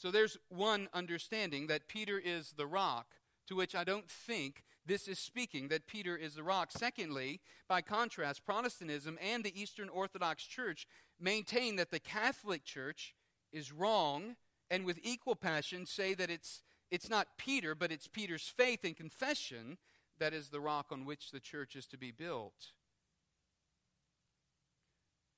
So 0.00 0.10
there's 0.10 0.38
one 0.48 0.88
understanding 0.94 1.66
that 1.66 1.86
Peter 1.86 2.18
is 2.18 2.54
the 2.56 2.66
rock, 2.66 3.16
to 3.48 3.54
which 3.54 3.74
I 3.74 3.84
don't 3.84 4.08
think 4.08 4.64
this 4.86 5.06
is 5.06 5.18
speaking 5.18 5.68
that 5.68 5.86
Peter 5.86 6.16
is 6.16 6.36
the 6.36 6.42
rock. 6.42 6.72
Secondly, 6.72 7.42
by 7.68 7.82
contrast, 7.82 8.46
Protestantism 8.46 9.18
and 9.20 9.44
the 9.44 9.60
Eastern 9.60 9.90
Orthodox 9.90 10.44
Church 10.44 10.86
maintain 11.20 11.76
that 11.76 11.90
the 11.90 12.00
Catholic 12.00 12.64
Church 12.64 13.14
is 13.52 13.72
wrong 13.72 14.36
and 14.70 14.86
with 14.86 14.98
equal 15.02 15.36
passion 15.36 15.84
say 15.84 16.14
that 16.14 16.30
it's, 16.30 16.62
it's 16.90 17.10
not 17.10 17.36
Peter, 17.36 17.74
but 17.74 17.92
it's 17.92 18.08
Peter's 18.08 18.50
faith 18.56 18.84
and 18.84 18.96
confession 18.96 19.76
that 20.18 20.32
is 20.32 20.48
the 20.48 20.60
rock 20.60 20.86
on 20.90 21.04
which 21.04 21.30
the 21.30 21.40
church 21.40 21.76
is 21.76 21.86
to 21.88 21.98
be 21.98 22.10
built. 22.10 22.72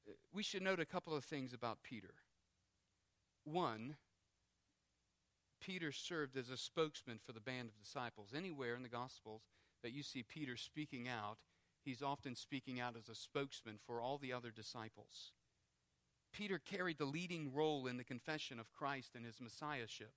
Uh, 0.08 0.12
we 0.32 0.44
should 0.44 0.62
note 0.62 0.78
a 0.78 0.86
couple 0.86 1.16
of 1.16 1.24
things 1.24 1.52
about 1.52 1.82
Peter. 1.82 2.14
One, 3.42 3.96
Peter 5.62 5.92
served 5.92 6.36
as 6.36 6.50
a 6.50 6.56
spokesman 6.56 7.18
for 7.24 7.32
the 7.32 7.40
band 7.40 7.68
of 7.68 7.78
disciples. 7.78 8.30
Anywhere 8.36 8.74
in 8.74 8.82
the 8.82 8.88
Gospels 8.88 9.42
that 9.82 9.92
you 9.92 10.02
see 10.02 10.22
Peter 10.22 10.56
speaking 10.56 11.08
out, 11.08 11.38
he's 11.84 12.02
often 12.02 12.34
speaking 12.34 12.80
out 12.80 12.96
as 12.96 13.08
a 13.08 13.14
spokesman 13.14 13.78
for 13.86 14.00
all 14.00 14.18
the 14.18 14.32
other 14.32 14.50
disciples. 14.50 15.32
Peter 16.32 16.58
carried 16.58 16.98
the 16.98 17.04
leading 17.04 17.52
role 17.52 17.86
in 17.86 17.96
the 17.96 18.04
confession 18.04 18.58
of 18.58 18.72
Christ 18.72 19.12
and 19.14 19.24
his 19.24 19.40
messiahship. 19.40 20.12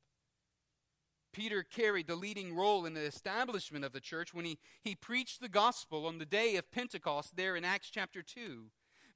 Peter 1.32 1.64
carried 1.64 2.08
the 2.08 2.16
leading 2.16 2.56
role 2.56 2.86
in 2.86 2.94
the 2.94 3.02
establishment 3.02 3.84
of 3.84 3.92
the 3.92 4.00
church 4.00 4.34
when 4.34 4.46
he, 4.46 4.58
he 4.82 4.96
preached 4.96 5.42
the 5.42 5.50
gospel 5.50 6.06
on 6.06 6.18
the 6.18 6.26
day 6.26 6.56
of 6.56 6.72
Pentecost 6.72 7.36
there 7.36 7.58
in 7.58 7.66
Acts 7.66 7.90
chapter 7.90 8.22
2. 8.22 8.68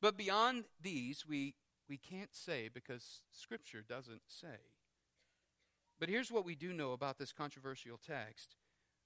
But 0.01 0.17
beyond 0.17 0.65
these, 0.81 1.25
we, 1.25 1.55
we 1.87 1.97
can't 1.97 2.35
say 2.35 2.69
because 2.71 3.21
Scripture 3.31 3.81
doesn't 3.87 4.23
say. 4.27 4.57
But 5.99 6.09
here's 6.09 6.31
what 6.31 6.45
we 6.45 6.55
do 6.55 6.73
know 6.73 6.93
about 6.93 7.17
this 7.17 7.33
controversial 7.33 7.99
text. 8.05 8.55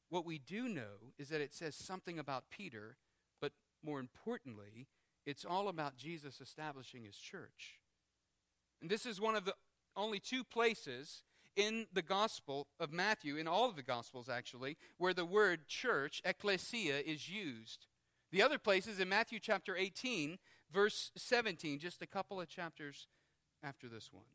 What 0.10 0.26
we 0.26 0.38
do 0.38 0.68
know 0.70 1.12
is 1.18 1.30
that 1.30 1.42
it 1.42 1.54
says 1.54 1.76
something 1.76 2.20
about 2.20 2.50
Peter, 2.52 2.98
but 3.42 3.52
more 3.84 4.00
importantly, 4.00 4.88
it's 5.26 5.46
all 5.46 5.68
about 5.68 5.98
Jesus 5.98 6.40
establishing 6.40 7.04
his 7.04 7.18
church. 7.18 7.80
And 8.82 8.90
this 8.90 9.06
is 9.06 9.20
one 9.20 9.36
of 9.36 9.46
the 9.46 9.56
only 9.96 10.20
two 10.20 10.44
places 10.44 11.24
in 11.56 11.88
the 11.94 12.02
Gospel 12.02 12.68
of 12.80 12.92
Matthew, 12.92 13.38
in 13.38 13.48
all 13.48 13.70
of 13.70 13.76
the 13.76 13.84
Gospels 13.84 14.30
actually, 14.30 14.78
where 14.98 15.14
the 15.14 15.26
word 15.26 15.68
church, 15.68 16.22
ecclesia, 16.26 17.00
is 17.00 17.30
used. 17.30 17.88
The 18.32 18.42
other 18.42 18.58
place 18.58 18.88
is 18.88 19.00
in 19.00 19.10
Matthew 19.10 19.40
chapter 19.40 19.78
18, 19.78 20.38
verse 20.72 21.12
17, 21.16 21.80
just 21.80 22.02
a 22.02 22.08
couple 22.08 22.42
of 22.42 22.50
chapters 22.50 23.08
after 23.64 23.88
this 23.88 24.12
one. 24.12 24.26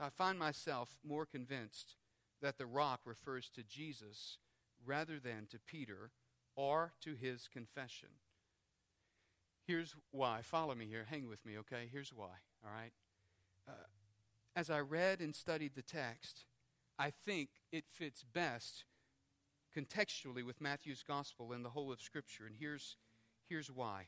I 0.00 0.10
find 0.10 0.38
myself 0.38 0.96
more 1.06 1.26
convinced 1.26 1.96
that 2.40 2.58
the 2.58 2.66
rock 2.66 3.00
refers 3.04 3.50
to 3.54 3.62
Jesus 3.62 4.38
rather 4.84 5.18
than 5.18 5.46
to 5.50 5.58
Peter 5.58 6.10
or 6.54 6.92
to 7.02 7.14
his 7.14 7.48
confession. 7.48 8.10
Here's 9.66 9.94
why. 10.10 10.40
Follow 10.42 10.74
me 10.74 10.86
here. 10.86 11.06
Hang 11.10 11.28
with 11.28 11.44
me, 11.44 11.58
okay? 11.58 11.88
Here's 11.92 12.12
why, 12.12 12.40
all 12.64 12.72
right? 12.72 12.92
Uh, 13.68 13.72
as 14.56 14.70
I 14.70 14.80
read 14.80 15.20
and 15.20 15.34
studied 15.34 15.74
the 15.74 15.82
text, 15.82 16.44
I 16.98 17.10
think 17.10 17.50
it 17.70 17.84
fits 17.88 18.24
best 18.24 18.84
contextually 19.76 20.44
with 20.44 20.60
Matthew's 20.60 21.04
gospel 21.06 21.52
and 21.52 21.64
the 21.64 21.70
whole 21.70 21.92
of 21.92 22.00
Scripture. 22.00 22.46
And 22.46 22.56
here's, 22.58 22.96
here's 23.48 23.70
why. 23.70 24.06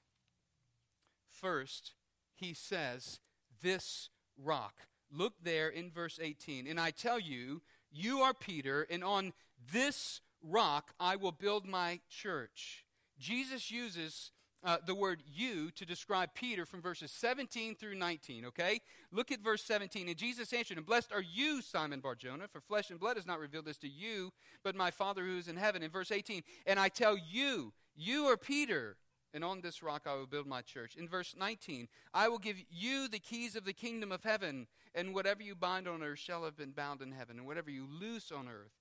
First, 1.28 1.94
he 2.34 2.54
says, 2.54 3.20
This 3.62 4.08
rock. 4.36 4.86
Look 5.12 5.34
there 5.42 5.68
in 5.68 5.90
verse 5.90 6.18
18. 6.20 6.66
And 6.66 6.80
I 6.80 6.90
tell 6.90 7.18
you, 7.18 7.62
you 7.92 8.20
are 8.20 8.34
Peter, 8.34 8.86
and 8.90 9.02
on 9.02 9.32
this 9.72 10.20
rock 10.42 10.92
I 10.98 11.16
will 11.16 11.32
build 11.32 11.66
my 11.66 12.00
church. 12.08 12.84
Jesus 13.18 13.70
uses 13.70 14.30
uh, 14.62 14.76
the 14.86 14.94
word 14.94 15.22
you 15.26 15.70
to 15.72 15.86
describe 15.86 16.30
Peter 16.34 16.66
from 16.66 16.82
verses 16.82 17.10
17 17.10 17.74
through 17.74 17.94
19, 17.94 18.46
okay? 18.46 18.80
Look 19.10 19.32
at 19.32 19.40
verse 19.40 19.62
17. 19.64 20.08
And 20.08 20.16
Jesus 20.16 20.52
answered 20.52 20.78
him, 20.78 20.84
Blessed 20.84 21.12
are 21.12 21.22
you, 21.22 21.62
Simon 21.62 22.00
Barjona, 22.00 22.46
for 22.48 22.60
flesh 22.60 22.90
and 22.90 23.00
blood 23.00 23.16
has 23.16 23.26
not 23.26 23.40
revealed 23.40 23.64
this 23.64 23.78
to 23.78 23.88
you, 23.88 24.30
but 24.62 24.76
my 24.76 24.90
Father 24.90 25.24
who 25.24 25.38
is 25.38 25.48
in 25.48 25.56
heaven. 25.56 25.82
In 25.82 25.90
verse 25.90 26.12
18, 26.12 26.42
and 26.66 26.78
I 26.78 26.88
tell 26.88 27.16
you, 27.16 27.72
you 27.96 28.24
are 28.26 28.36
Peter, 28.36 28.96
and 29.32 29.44
on 29.44 29.60
this 29.60 29.82
rock 29.82 30.02
I 30.06 30.14
will 30.14 30.26
build 30.26 30.46
my 30.46 30.62
church. 30.62 30.96
In 30.96 31.08
verse 31.08 31.34
19, 31.38 31.88
I 32.12 32.28
will 32.28 32.38
give 32.38 32.56
you 32.68 33.08
the 33.08 33.18
keys 33.18 33.56
of 33.56 33.64
the 33.64 33.72
kingdom 33.72 34.12
of 34.12 34.24
heaven, 34.24 34.66
and 34.94 35.14
whatever 35.14 35.42
you 35.42 35.54
bind 35.54 35.86
on 35.86 36.02
earth 36.02 36.18
shall 36.18 36.44
have 36.44 36.56
been 36.56 36.72
bound 36.72 37.00
in 37.02 37.12
heaven, 37.12 37.38
and 37.38 37.46
whatever 37.46 37.70
you 37.70 37.86
loose 37.88 38.32
on 38.32 38.48
earth. 38.48 38.72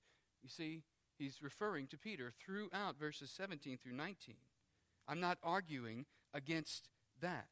You 0.41 0.49
see, 0.49 0.83
he's 1.17 1.41
referring 1.41 1.87
to 1.87 1.97
Peter 1.97 2.31
throughout 2.39 2.97
verses 2.97 3.31
17 3.31 3.77
through 3.77 3.93
19. 3.93 4.35
I'm 5.07 5.19
not 5.19 5.37
arguing 5.43 6.05
against 6.33 6.89
that. 7.21 7.47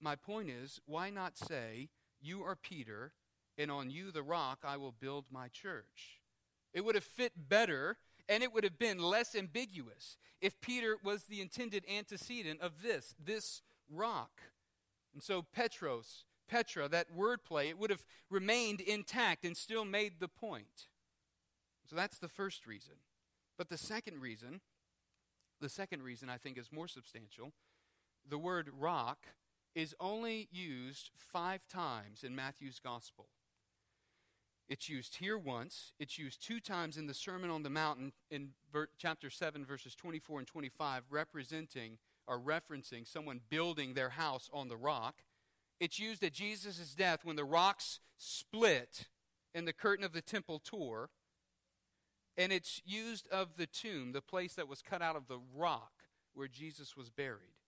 My 0.00 0.16
point 0.16 0.48
is, 0.48 0.80
why 0.86 1.10
not 1.10 1.36
say, 1.36 1.90
You 2.20 2.42
are 2.42 2.56
Peter, 2.56 3.12
and 3.58 3.70
on 3.70 3.90
you, 3.90 4.10
the 4.10 4.22
rock, 4.22 4.60
I 4.64 4.76
will 4.76 4.92
build 4.92 5.26
my 5.30 5.48
church? 5.48 6.20
It 6.72 6.84
would 6.84 6.94
have 6.94 7.04
fit 7.04 7.32
better 7.48 7.98
and 8.28 8.42
it 8.42 8.52
would 8.52 8.64
have 8.64 8.78
been 8.78 8.98
less 8.98 9.34
ambiguous 9.34 10.16
if 10.40 10.60
Peter 10.60 10.96
was 11.02 11.24
the 11.24 11.40
intended 11.40 11.84
antecedent 11.88 12.60
of 12.60 12.82
this, 12.82 13.14
this 13.22 13.62
rock. 13.90 14.40
And 15.12 15.22
so, 15.22 15.44
Petros, 15.52 16.24
Petra, 16.48 16.88
that 16.88 17.16
wordplay, 17.16 17.68
it 17.68 17.78
would 17.78 17.90
have 17.90 18.04
remained 18.30 18.80
intact 18.80 19.44
and 19.44 19.56
still 19.56 19.84
made 19.84 20.14
the 20.18 20.28
point. 20.28 20.88
So 21.88 21.96
that's 21.96 22.18
the 22.18 22.28
first 22.28 22.66
reason. 22.66 22.94
But 23.58 23.68
the 23.68 23.78
second 23.78 24.20
reason 24.20 24.60
the 25.60 25.68
second 25.68 26.02
reason 26.02 26.28
I 26.28 26.38
think 26.38 26.58
is 26.58 26.72
more 26.72 26.88
substantial. 26.88 27.52
The 28.28 28.38
word 28.38 28.70
rock 28.78 29.26
is 29.74 29.94
only 30.00 30.48
used 30.50 31.10
five 31.16 31.60
times 31.68 32.24
in 32.24 32.34
Matthew's 32.34 32.80
gospel. 32.82 33.28
It's 34.70 34.88
used 34.88 35.16
here 35.16 35.36
once. 35.36 35.92
It's 35.98 36.16
used 36.16 36.46
two 36.46 36.60
times 36.60 36.96
in 36.96 37.08
the 37.08 37.14
Sermon 37.14 37.50
on 37.50 37.64
the 37.64 37.70
Mountain 37.70 38.12
in 38.30 38.50
ver- 38.72 38.88
chapter 38.96 39.28
7, 39.28 39.66
verses 39.66 39.96
24 39.96 40.38
and 40.38 40.46
25, 40.48 41.02
representing 41.10 41.98
or 42.28 42.38
referencing 42.38 43.06
someone 43.06 43.40
building 43.50 43.94
their 43.94 44.10
house 44.10 44.48
on 44.52 44.68
the 44.68 44.76
rock. 44.76 45.24
It's 45.80 45.98
used 45.98 46.22
at 46.22 46.32
Jesus' 46.32 46.94
death 46.94 47.24
when 47.24 47.34
the 47.34 47.44
rocks 47.44 47.98
split 48.16 49.08
and 49.54 49.66
the 49.66 49.72
curtain 49.72 50.04
of 50.04 50.12
the 50.12 50.22
temple 50.22 50.60
tore 50.64 51.10
and 52.36 52.52
it's 52.52 52.80
used 52.86 53.28
of 53.28 53.56
the 53.56 53.66
tomb, 53.66 54.12
the 54.12 54.22
place 54.22 54.54
that 54.54 54.68
was 54.68 54.82
cut 54.82 55.02
out 55.02 55.16
of 55.16 55.26
the 55.26 55.40
rock 55.54 55.92
where 56.32 56.48
Jesus 56.48 56.96
was 56.96 57.10
buried. 57.10 57.59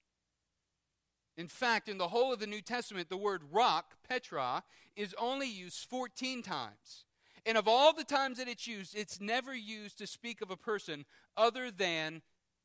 In 1.36 1.48
fact, 1.48 1.88
in 1.88 1.98
the 1.98 2.08
whole 2.08 2.32
of 2.32 2.40
the 2.40 2.46
New 2.46 2.60
Testament, 2.60 3.08
the 3.08 3.16
word 3.16 3.42
rock, 3.50 3.96
Petra, 4.06 4.62
is 4.96 5.14
only 5.18 5.48
used 5.48 5.88
14 5.88 6.42
times. 6.42 7.04
And 7.44 7.58
of 7.58 7.66
all 7.66 7.92
the 7.92 8.04
times 8.04 8.38
that 8.38 8.48
it's 8.48 8.66
used, 8.66 8.96
it's 8.96 9.20
never 9.20 9.54
used 9.54 9.98
to 9.98 10.06
speak 10.06 10.42
of 10.42 10.50
a 10.50 10.56
person 10.56 11.04
other 11.36 11.70
than 11.70 12.22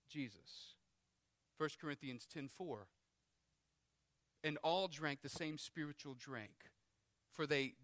Jesus. 0.09 0.75
1 1.57 1.69
Corinthians 1.79 2.27
10:4. 2.27 2.87
And 4.43 4.57
all 4.63 4.87
drank 4.87 5.21
the 5.21 5.29
same 5.29 5.57
spiritual 5.57 6.13
drink, 6.13 6.71
for 7.31 7.47
they 7.47 7.75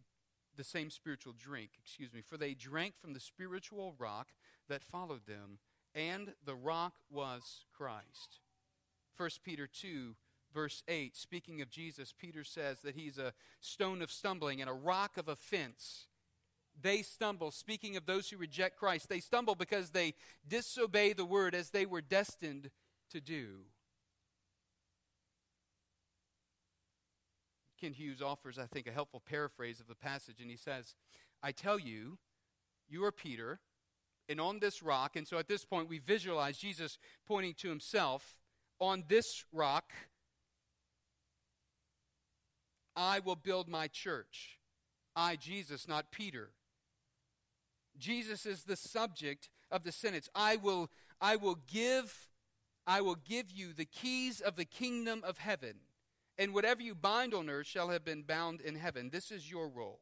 the 0.56 0.64
same 0.64 0.92
spiritual 0.92 1.34
drink, 1.34 1.72
excuse 1.80 2.14
me, 2.14 2.22
for 2.22 2.38
they 2.38 2.54
drank 2.54 2.96
from 2.96 3.14
the 3.14 3.20
spiritual 3.20 3.96
rock 3.98 4.34
that 4.68 4.84
followed 4.84 5.26
them, 5.26 5.60
and 5.96 6.36
the 6.46 6.56
rock 6.56 6.94
was 7.10 7.66
Christ. 7.76 8.40
1 9.18 9.30
Peter 9.44 9.66
2, 9.66 10.16
verse 10.54 10.84
8, 10.88 11.16
speaking 11.16 11.62
of 11.62 11.70
Jesus, 11.70 12.14
Peter 12.18 12.44
says 12.44 12.80
that 12.82 12.96
he's 12.96 13.18
a 13.18 13.34
stone 13.60 14.02
of 14.02 14.12
stumbling 14.12 14.62
and 14.62 14.70
a 14.70 14.74
rock 14.74 15.18
of 15.18 15.28
offense. 15.28 16.08
They 16.80 17.02
stumble, 17.02 17.52
speaking 17.52 17.98
of 17.98 18.06
those 18.06 18.30
who 18.30 18.38
reject 18.38 18.78
Christ, 18.78 19.10
they 19.10 19.20
stumble 19.20 19.56
because 19.56 19.92
they 19.92 20.14
disobey 20.48 21.14
the 21.14 21.26
word 21.26 21.54
as 21.54 21.70
they 21.70 21.86
were 21.86 22.02
destined 22.02 22.72
to 23.12 23.22
do. 23.22 23.66
Kent 27.80 27.96
Hughes 27.96 28.22
offers, 28.22 28.58
I 28.58 28.66
think, 28.66 28.88
a 28.88 28.92
helpful 28.92 29.22
paraphrase 29.24 29.80
of 29.80 29.88
the 29.88 29.96
passage, 29.96 30.40
and 30.40 30.50
he 30.50 30.58
says, 30.58 30.96
I 31.44 31.52
tell 31.52 31.78
you, 31.78 32.18
you 32.88 33.04
are 33.04 33.12
Peter, 33.12 33.60
and 34.30 34.40
on 34.40 34.60
this 34.60 34.82
rock, 34.82 35.16
and 35.16 35.28
so 35.28 35.38
at 35.38 35.50
this 35.50 35.66
point 35.66 35.90
we 35.90 36.00
visualize 36.00 36.58
Jesus 36.58 36.98
pointing 37.28 37.54
to 37.56 37.70
himself, 37.70 38.38
on 38.80 39.04
this 39.08 39.26
rock, 39.52 39.92
I 42.96 43.20
will 43.20 43.36
build 43.36 43.68
my 43.68 43.88
church. 43.88 44.60
I, 45.16 45.36
Jesus, 45.36 45.88
not 45.88 46.12
Peter. 46.12 46.52
Jesus 47.98 48.46
is 48.46 48.64
the 48.64 48.76
subject 48.76 49.50
of 49.70 49.84
the 49.84 49.92
sentence. 49.92 50.30
I 50.36 50.56
will, 50.56 50.90
I 51.22 51.36
will 51.36 51.60
give 51.68 52.30
I 52.86 53.02
will 53.02 53.16
give 53.16 53.50
you 53.50 53.72
the 53.72 53.86
keys 53.86 54.42
of 54.42 54.56
the 54.58 54.66
kingdom 54.66 55.24
of 55.26 55.38
heaven. 55.38 55.76
And 56.38 56.54
whatever 56.54 56.82
you 56.82 56.96
bind 56.96 57.34
on 57.34 57.50
earth 57.50 57.68
shall 57.68 57.90
have 57.90 58.04
been 58.04 58.24
bound 58.24 58.60
in 58.60 58.76
heaven. 58.76 59.10
This 59.10 59.32
is 59.32 59.50
your 59.50 59.70
role. 59.70 60.02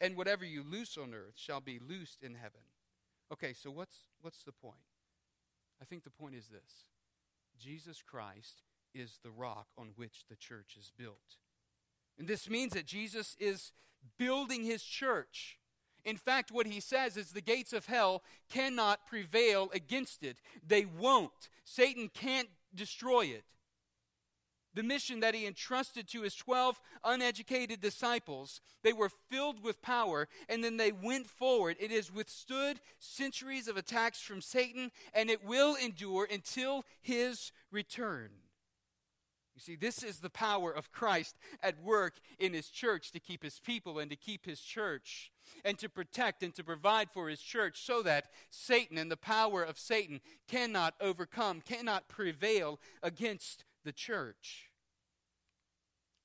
And 0.00 0.16
whatever 0.16 0.44
you 0.44 0.62
loose 0.62 0.96
on 0.96 1.12
earth 1.12 1.34
shall 1.36 1.60
be 1.60 1.78
loosed 1.78 2.22
in 2.22 2.34
heaven. 2.34 2.60
Okay, 3.32 3.52
so 3.52 3.70
what's, 3.70 4.08
what's 4.22 4.42
the 4.42 4.52
point? 4.52 4.76
I 5.82 5.84
think 5.84 6.04
the 6.04 6.10
point 6.10 6.34
is 6.34 6.48
this 6.48 6.86
Jesus 7.58 8.02
Christ 8.02 8.62
is 8.94 9.18
the 9.22 9.30
rock 9.30 9.66
on 9.76 9.90
which 9.96 10.24
the 10.28 10.36
church 10.36 10.76
is 10.78 10.92
built. 10.96 11.38
And 12.18 12.28
this 12.28 12.48
means 12.48 12.72
that 12.74 12.86
Jesus 12.86 13.36
is 13.38 13.72
building 14.18 14.64
his 14.64 14.82
church. 14.82 15.58
In 16.04 16.16
fact, 16.16 16.52
what 16.52 16.66
he 16.66 16.80
says 16.80 17.16
is 17.16 17.32
the 17.32 17.40
gates 17.40 17.72
of 17.72 17.86
hell 17.86 18.22
cannot 18.50 19.06
prevail 19.06 19.70
against 19.72 20.22
it. 20.22 20.38
They 20.66 20.84
won't. 20.84 21.48
Satan 21.64 22.10
can't 22.12 22.48
destroy 22.74 23.22
it 23.22 23.44
the 24.74 24.82
mission 24.82 25.20
that 25.20 25.34
he 25.34 25.46
entrusted 25.46 26.08
to 26.08 26.22
his 26.22 26.34
12 26.34 26.80
uneducated 27.04 27.80
disciples. 27.80 28.60
They 28.82 28.92
were 28.92 29.10
filled 29.30 29.62
with 29.62 29.82
power, 29.82 30.28
and 30.48 30.62
then 30.62 30.76
they 30.76 30.92
went 30.92 31.28
forward. 31.28 31.76
It 31.80 31.90
has 31.90 32.12
withstood 32.12 32.80
centuries 32.98 33.68
of 33.68 33.76
attacks 33.76 34.20
from 34.20 34.40
Satan, 34.40 34.90
and 35.14 35.30
it 35.30 35.44
will 35.44 35.76
endure 35.76 36.28
until 36.30 36.84
his 37.00 37.52
return. 37.70 38.30
You 39.54 39.60
see, 39.60 39.76
this 39.76 40.02
is 40.02 40.18
the 40.18 40.30
power 40.30 40.72
of 40.72 40.90
Christ 40.90 41.36
at 41.62 41.80
work 41.80 42.14
in 42.40 42.52
his 42.52 42.68
church 42.68 43.12
to 43.12 43.20
keep 43.20 43.44
his 43.44 43.60
people 43.60 44.00
and 44.00 44.10
to 44.10 44.16
keep 44.16 44.46
his 44.46 44.60
church 44.60 45.30
and 45.64 45.78
to 45.78 45.88
protect 45.88 46.42
and 46.42 46.52
to 46.56 46.64
provide 46.64 47.08
for 47.08 47.28
his 47.28 47.40
church 47.40 47.84
so 47.84 48.02
that 48.02 48.26
Satan 48.50 48.98
and 48.98 49.10
the 49.10 49.16
power 49.16 49.62
of 49.62 49.78
Satan 49.78 50.20
cannot 50.48 50.94
overcome, 51.00 51.60
cannot 51.60 52.08
prevail 52.08 52.80
against 53.02 53.64
the 53.84 53.92
church. 53.92 54.70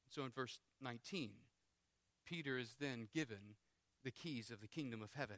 So 0.10 0.24
in 0.24 0.32
verse 0.32 0.58
19, 0.82 1.30
Peter 2.26 2.58
is 2.58 2.78
then 2.80 3.08
given 3.14 3.56
the 4.04 4.12
keys 4.12 4.50
of 4.50 4.60
the 4.60 4.68
kingdom 4.68 5.04
of 5.04 5.14
heaven. 5.14 5.38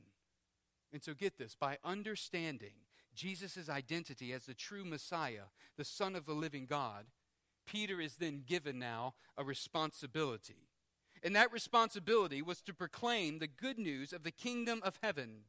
And 0.93 1.04
so 1.04 1.13
get 1.13 1.38
this 1.38 1.56
by 1.60 1.77
understanding 1.84 2.73
Jesus' 3.13 3.69
identity 3.69 4.32
as 4.32 4.45
the 4.45 4.54
true 4.54 4.86
Messiah, 4.86 5.45
the 5.77 5.84
Son 5.84 6.15
of 6.15 6.25
the 6.25 6.34
living 6.34 6.65
God, 6.65 7.06
Peter 7.71 8.01
is 8.01 8.15
then 8.15 8.43
given 8.45 8.77
now 8.77 9.13
a 9.38 9.43
responsibility. 9.43 10.67
And 11.23 11.36
that 11.36 11.53
responsibility 11.53 12.41
was 12.41 12.62
to 12.63 12.73
proclaim 12.73 13.39
the 13.39 13.47
good 13.47 13.77
news 13.77 14.12
of 14.12 14.23
the 14.23 14.31
kingdom 14.31 14.81
of 14.84 14.99
heaven. 15.01 15.43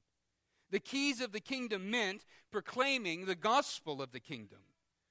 The 0.70 0.78
keys 0.78 1.20
of 1.20 1.32
the 1.32 1.40
kingdom 1.40 1.90
meant 1.90 2.24
proclaiming 2.50 3.24
the 3.24 3.34
gospel 3.34 4.00
of 4.00 4.12
the 4.12 4.20
kingdom 4.20 4.60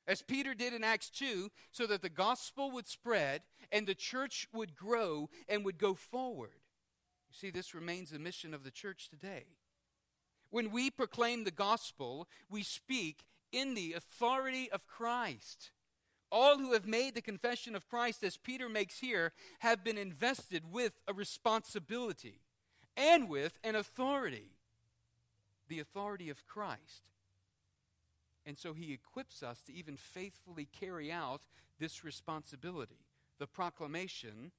as 0.08 0.22
Peter 0.22 0.54
did 0.54 0.74
in 0.74 0.84
Acts 0.84 1.10
2, 1.10 1.50
so 1.72 1.86
that 1.88 2.02
the 2.02 2.10
gospel 2.10 2.72
would 2.72 2.88
spread 2.88 3.44
and 3.72 3.86
the 3.86 3.96
church 3.96 4.48
would 4.52 4.76
grow 4.76 5.30
and 5.48 5.64
would 5.64 5.78
go 5.78 5.94
forward. 5.94 6.60
You 7.30 7.36
see, 7.36 7.52
this 7.52 7.74
remains 7.74 8.10
the 8.10 8.20
mission 8.20 8.54
of 8.54 8.64
the 8.64 8.72
church 8.72 9.10
today. 9.10 9.46
When 10.50 10.72
we 10.72 10.90
proclaim 10.90 11.44
the 11.44 11.52
gospel, 11.52 12.28
we 12.50 12.64
speak 12.64 13.24
in 13.52 13.74
the 13.74 13.94
authority 13.94 14.70
of 14.72 14.88
Christ. 14.88 15.72
All 16.32 16.58
who 16.58 16.74
have 16.74 16.88
made 16.88 17.16
the 17.16 17.22
confession 17.22 17.76
of 17.76 17.90
Christ, 17.90 18.24
as 18.24 18.38
Peter 18.38 18.70
makes 18.70 19.00
here, 19.00 19.34
have 19.60 19.84
been 19.84 19.98
invested 19.98 20.72
with 20.72 20.94
a 21.08 21.14
responsibility 21.14 22.40
and 22.96 23.30
with 23.30 23.60
an 23.64 23.76
authority 23.76 24.52
the 25.72 25.80
authority 25.80 26.30
of 26.30 26.46
Christ. 26.46 27.04
And 28.46 28.58
so 28.58 28.74
he 28.74 28.92
equips 28.92 29.42
us 29.42 29.62
to 29.62 29.74
even 29.74 29.96
faithfully 29.96 30.68
carry 30.78 31.12
out 31.12 31.44
this 31.80 32.04
responsibility 32.04 33.06
the 33.40 33.48
proclamation 33.48 34.52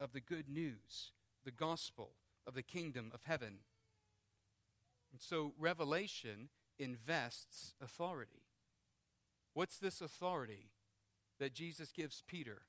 of 0.00 0.12
the 0.12 0.20
good 0.20 0.48
news, 0.48 1.12
the 1.44 1.52
gospel 1.52 2.10
of 2.46 2.54
the 2.54 2.62
kingdom 2.62 3.10
of 3.14 3.20
heaven. 3.24 3.58
And 5.12 5.20
so 5.20 5.52
Revelation 5.58 6.48
invests 6.78 7.74
authority. 7.80 8.42
What's 9.52 9.78
this 9.78 10.00
authority 10.00 10.70
that 11.38 11.54
Jesus 11.54 11.92
gives 11.92 12.22
Peter 12.26 12.62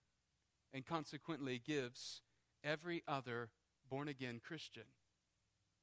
and 0.74 0.86
consequently 0.86 1.62
gives 1.64 2.22
every 2.64 3.04
other 3.08 3.50
born 3.90 4.08
again 4.08 4.42
Christian? 4.46 4.84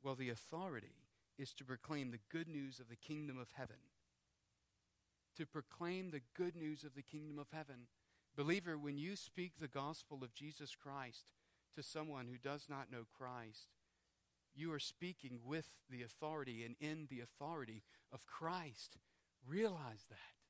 Well, 0.03 0.15
the 0.15 0.31
authority 0.31 0.97
is 1.39 1.53
to 1.55 1.65
proclaim 1.65 2.11
the 2.11 2.21
good 2.31 2.49
news 2.49 2.79
of 2.79 2.89
the 2.89 2.97
kingdom 2.97 3.39
of 3.39 3.49
heaven 3.57 3.77
to 5.37 5.47
proclaim 5.47 6.11
the 6.11 6.23
good 6.37 6.57
news 6.57 6.85
of 6.85 6.95
the 6.95 7.03
kingdom 7.03 7.39
of 7.39 7.49
heaven. 7.53 7.87
Believer, 8.37 8.79
when 8.79 8.99
you 8.99 9.17
speak 9.17 9.53
the 9.59 9.69
gospel 9.69 10.23
of 10.23 10.35
Jesus 10.35 10.75
Christ 10.75 11.27
to 11.77 11.83
someone 11.83 12.27
who 12.29 12.39
does 12.39 12.67
not 12.69 12.91
know 12.91 13.05
Christ, 13.17 13.69
you 14.55 14.73
are 14.73 14.79
speaking 14.79 15.41
with 15.45 15.67
the 15.91 16.03
authority 16.03 16.65
and 16.65 16.77
in 16.81 17.09
the 17.11 17.21
authority 17.21 17.83
of 18.13 18.27
Christ. 18.27 18.97
Realize 19.47 20.07
that. 20.09 20.44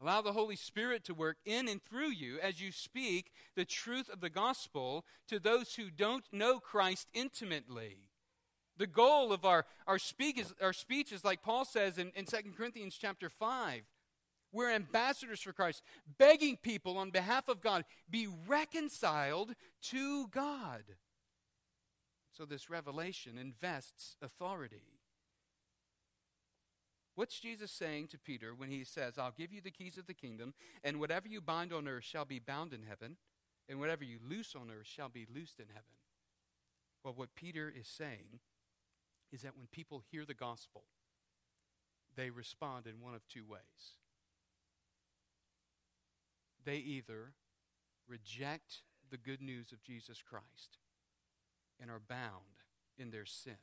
Allow 0.00 0.22
the 0.22 0.32
Holy 0.32 0.54
Spirit 0.56 1.04
to 1.04 1.14
work 1.14 1.38
in 1.44 1.68
and 1.68 1.82
through 1.82 2.10
you 2.10 2.38
as 2.40 2.60
you 2.60 2.70
speak 2.70 3.32
the 3.56 3.64
truth 3.64 4.08
of 4.08 4.20
the 4.20 4.30
gospel 4.30 5.04
to 5.26 5.40
those 5.40 5.74
who 5.74 5.90
don't 5.90 6.24
know 6.32 6.60
Christ 6.60 7.08
intimately. 7.12 8.08
The 8.76 8.86
goal 8.86 9.32
of 9.32 9.44
our, 9.44 9.66
our, 9.88 9.98
speak 9.98 10.38
is, 10.38 10.54
our 10.62 10.72
speech 10.72 11.10
is 11.10 11.24
like 11.24 11.42
Paul 11.42 11.64
says 11.64 11.98
in, 11.98 12.12
in 12.14 12.26
2 12.26 12.36
Corinthians 12.56 12.96
chapter 12.98 13.28
5. 13.28 13.82
We're 14.52 14.70
ambassadors 14.70 15.42
for 15.42 15.52
Christ, 15.52 15.82
begging 16.16 16.56
people 16.56 16.96
on 16.96 17.10
behalf 17.10 17.48
of 17.48 17.60
God, 17.60 17.84
be 18.08 18.28
reconciled 18.46 19.52
to 19.90 20.28
God. 20.28 20.84
So 22.32 22.44
this 22.44 22.70
revelation 22.70 23.36
invests 23.36 24.16
authority. 24.22 24.97
What's 27.18 27.40
Jesus 27.40 27.72
saying 27.72 28.06
to 28.12 28.16
Peter 28.16 28.54
when 28.54 28.70
he 28.70 28.84
says, 28.84 29.18
I'll 29.18 29.34
give 29.36 29.52
you 29.52 29.60
the 29.60 29.72
keys 29.72 29.98
of 29.98 30.06
the 30.06 30.14
kingdom, 30.14 30.54
and 30.84 31.00
whatever 31.00 31.26
you 31.26 31.40
bind 31.40 31.72
on 31.72 31.88
earth 31.88 32.04
shall 32.04 32.24
be 32.24 32.38
bound 32.38 32.72
in 32.72 32.84
heaven, 32.84 33.16
and 33.68 33.80
whatever 33.80 34.04
you 34.04 34.20
loose 34.24 34.54
on 34.54 34.70
earth 34.70 34.86
shall 34.86 35.08
be 35.08 35.26
loosed 35.34 35.58
in 35.58 35.66
heaven? 35.66 35.96
Well, 37.02 37.14
what 37.16 37.34
Peter 37.34 37.74
is 37.76 37.88
saying 37.88 38.38
is 39.32 39.42
that 39.42 39.56
when 39.56 39.66
people 39.66 40.00
hear 40.12 40.24
the 40.24 40.32
gospel, 40.32 40.84
they 42.14 42.30
respond 42.30 42.86
in 42.86 43.02
one 43.02 43.16
of 43.16 43.26
two 43.26 43.44
ways. 43.44 43.96
They 46.64 46.76
either 46.76 47.32
reject 48.06 48.82
the 49.10 49.18
good 49.18 49.42
news 49.42 49.72
of 49.72 49.82
Jesus 49.82 50.22
Christ 50.22 50.78
and 51.80 51.90
are 51.90 51.98
bound 51.98 52.62
in 52.96 53.10
their 53.10 53.26
sin, 53.26 53.58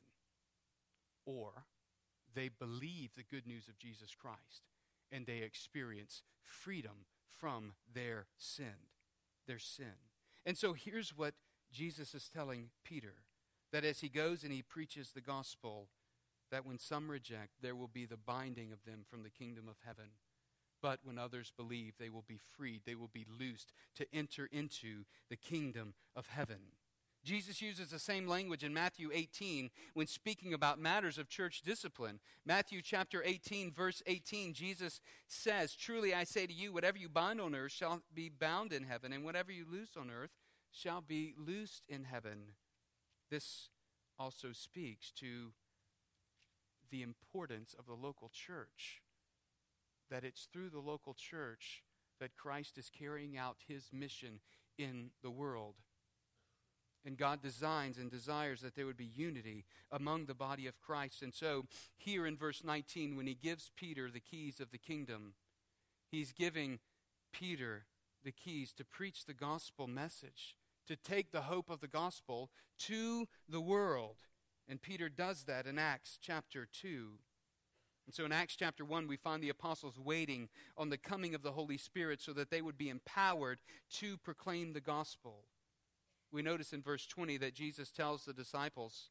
or 1.25 1.63
they 2.35 2.49
believe 2.49 3.11
the 3.15 3.23
good 3.23 3.47
news 3.47 3.67
of 3.67 3.79
Jesus 3.79 4.15
Christ 4.15 4.63
and 5.11 5.25
they 5.25 5.37
experience 5.37 6.23
freedom 6.41 7.05
from 7.27 7.73
their 7.93 8.27
sin, 8.37 8.89
their 9.47 9.59
sin. 9.59 9.95
And 10.45 10.57
so 10.57 10.73
here's 10.73 11.17
what 11.17 11.33
Jesus 11.71 12.13
is 12.13 12.29
telling 12.29 12.69
Peter 12.83 13.13
that 13.71 13.83
as 13.83 13.99
he 13.99 14.09
goes 14.09 14.43
and 14.43 14.53
he 14.53 14.61
preaches 14.61 15.11
the 15.11 15.21
gospel, 15.21 15.87
that 16.51 16.65
when 16.65 16.79
some 16.79 17.09
reject, 17.09 17.53
there 17.61 17.75
will 17.75 17.89
be 17.89 18.05
the 18.05 18.15
binding 18.15 18.71
of 18.71 18.85
them 18.85 19.01
from 19.09 19.23
the 19.23 19.29
kingdom 19.29 19.67
of 19.67 19.75
heaven. 19.85 20.11
But 20.81 20.99
when 21.03 21.17
others 21.17 21.51
believe, 21.55 21.95
they 21.97 22.09
will 22.09 22.23
be 22.25 22.39
freed, 22.55 22.81
they 22.85 22.95
will 22.95 23.09
be 23.11 23.25
loosed 23.27 23.73
to 23.95 24.05
enter 24.13 24.47
into 24.51 25.03
the 25.29 25.35
kingdom 25.35 25.93
of 26.15 26.27
heaven. 26.27 26.59
Jesus 27.25 27.59
uses 27.59 27.89
the 27.89 27.97
same 27.97 28.27
language 28.27 28.63
in 28.63 28.73
Matthew 28.73 29.09
18 29.11 29.71
when 29.95 30.05
speaking 30.05 30.53
about 30.53 30.79
matters 30.79 31.17
of 31.17 31.27
church 31.27 31.63
discipline. 31.63 32.19
Matthew 32.45 32.83
chapter 32.83 33.23
18, 33.25 33.71
verse 33.73 34.03
18, 34.05 34.53
Jesus 34.53 35.01
says, 35.27 35.73
Truly 35.73 36.13
I 36.13 36.23
say 36.23 36.45
to 36.45 36.53
you, 36.53 36.71
whatever 36.71 36.99
you 36.99 37.09
bind 37.09 37.41
on 37.41 37.55
earth 37.55 37.71
shall 37.71 38.03
be 38.13 38.29
bound 38.29 38.71
in 38.71 38.83
heaven, 38.83 39.11
and 39.11 39.25
whatever 39.25 39.51
you 39.51 39.65
loose 39.69 39.97
on 39.99 40.11
earth 40.11 40.29
shall 40.71 41.01
be 41.01 41.33
loosed 41.35 41.83
in 41.89 42.03
heaven. 42.03 42.51
This 43.31 43.69
also 44.19 44.51
speaks 44.51 45.11
to 45.13 45.51
the 46.91 47.01
importance 47.01 47.75
of 47.77 47.87
the 47.87 47.93
local 47.93 48.29
church. 48.29 49.01
That 50.11 50.23
it's 50.23 50.47
through 50.53 50.69
the 50.69 50.79
local 50.79 51.15
church 51.15 51.81
that 52.19 52.35
Christ 52.35 52.77
is 52.77 52.91
carrying 52.95 53.35
out 53.35 53.57
his 53.67 53.89
mission 53.91 54.39
in 54.77 55.09
the 55.23 55.31
world. 55.31 55.75
And 57.05 57.17
God 57.17 57.41
designs 57.41 57.97
and 57.97 58.09
desires 58.09 58.61
that 58.61 58.75
there 58.75 58.87
would 58.87 58.97
be 58.97 59.05
unity 59.05 59.65
among 59.91 60.25
the 60.25 60.33
body 60.33 60.65
of 60.65 60.81
Christ. 60.81 61.21
And 61.21 61.33
so, 61.33 61.65
here 61.97 62.25
in 62.25 62.35
verse 62.35 62.63
19, 62.63 63.15
when 63.15 63.27
he 63.27 63.35
gives 63.35 63.71
Peter 63.75 64.09
the 64.09 64.19
keys 64.19 64.59
of 64.59 64.71
the 64.71 64.79
kingdom, 64.79 65.33
he's 66.09 66.31
giving 66.31 66.79
Peter 67.31 67.85
the 68.23 68.31
keys 68.31 68.73
to 68.73 68.83
preach 68.83 69.25
the 69.25 69.33
gospel 69.33 69.87
message 69.87 70.57
to 70.87 70.95
take 70.95 71.31
the 71.31 71.41
hope 71.41 71.69
of 71.69 71.81
the 71.81 71.87
gospel 71.87 72.49
to 72.79 73.27
the 73.47 73.61
world. 73.61 74.17
And 74.67 74.81
Peter 74.81 75.09
does 75.09 75.43
that 75.43 75.67
in 75.67 75.77
Acts 75.77 76.17
chapter 76.21 76.67
2. 76.81 77.19
And 78.05 78.13
so 78.13 78.25
in 78.25 78.31
Acts 78.31 78.55
chapter 78.55 78.85
1, 78.85 79.07
we 79.07 79.17
find 79.17 79.41
the 79.41 79.49
apostles 79.49 79.97
waiting 79.97 80.49
on 80.77 80.89
the 80.89 80.97
coming 80.97 81.33
of 81.33 81.41
the 81.41 81.51
Holy 81.51 81.77
Spirit 81.77 82.21
so 82.21 82.33
that 82.33 82.51
they 82.51 82.61
would 82.61 82.77
be 82.77 82.89
empowered 82.89 83.59
to 83.93 84.17
proclaim 84.17 84.73
the 84.73 84.81
gospel. 84.81 85.45
We 86.31 86.41
notice 86.41 86.73
in 86.73 86.81
verse 86.81 87.05
20 87.07 87.37
that 87.37 87.53
Jesus 87.53 87.91
tells 87.91 88.25
the 88.25 88.33
disciples, 88.33 89.09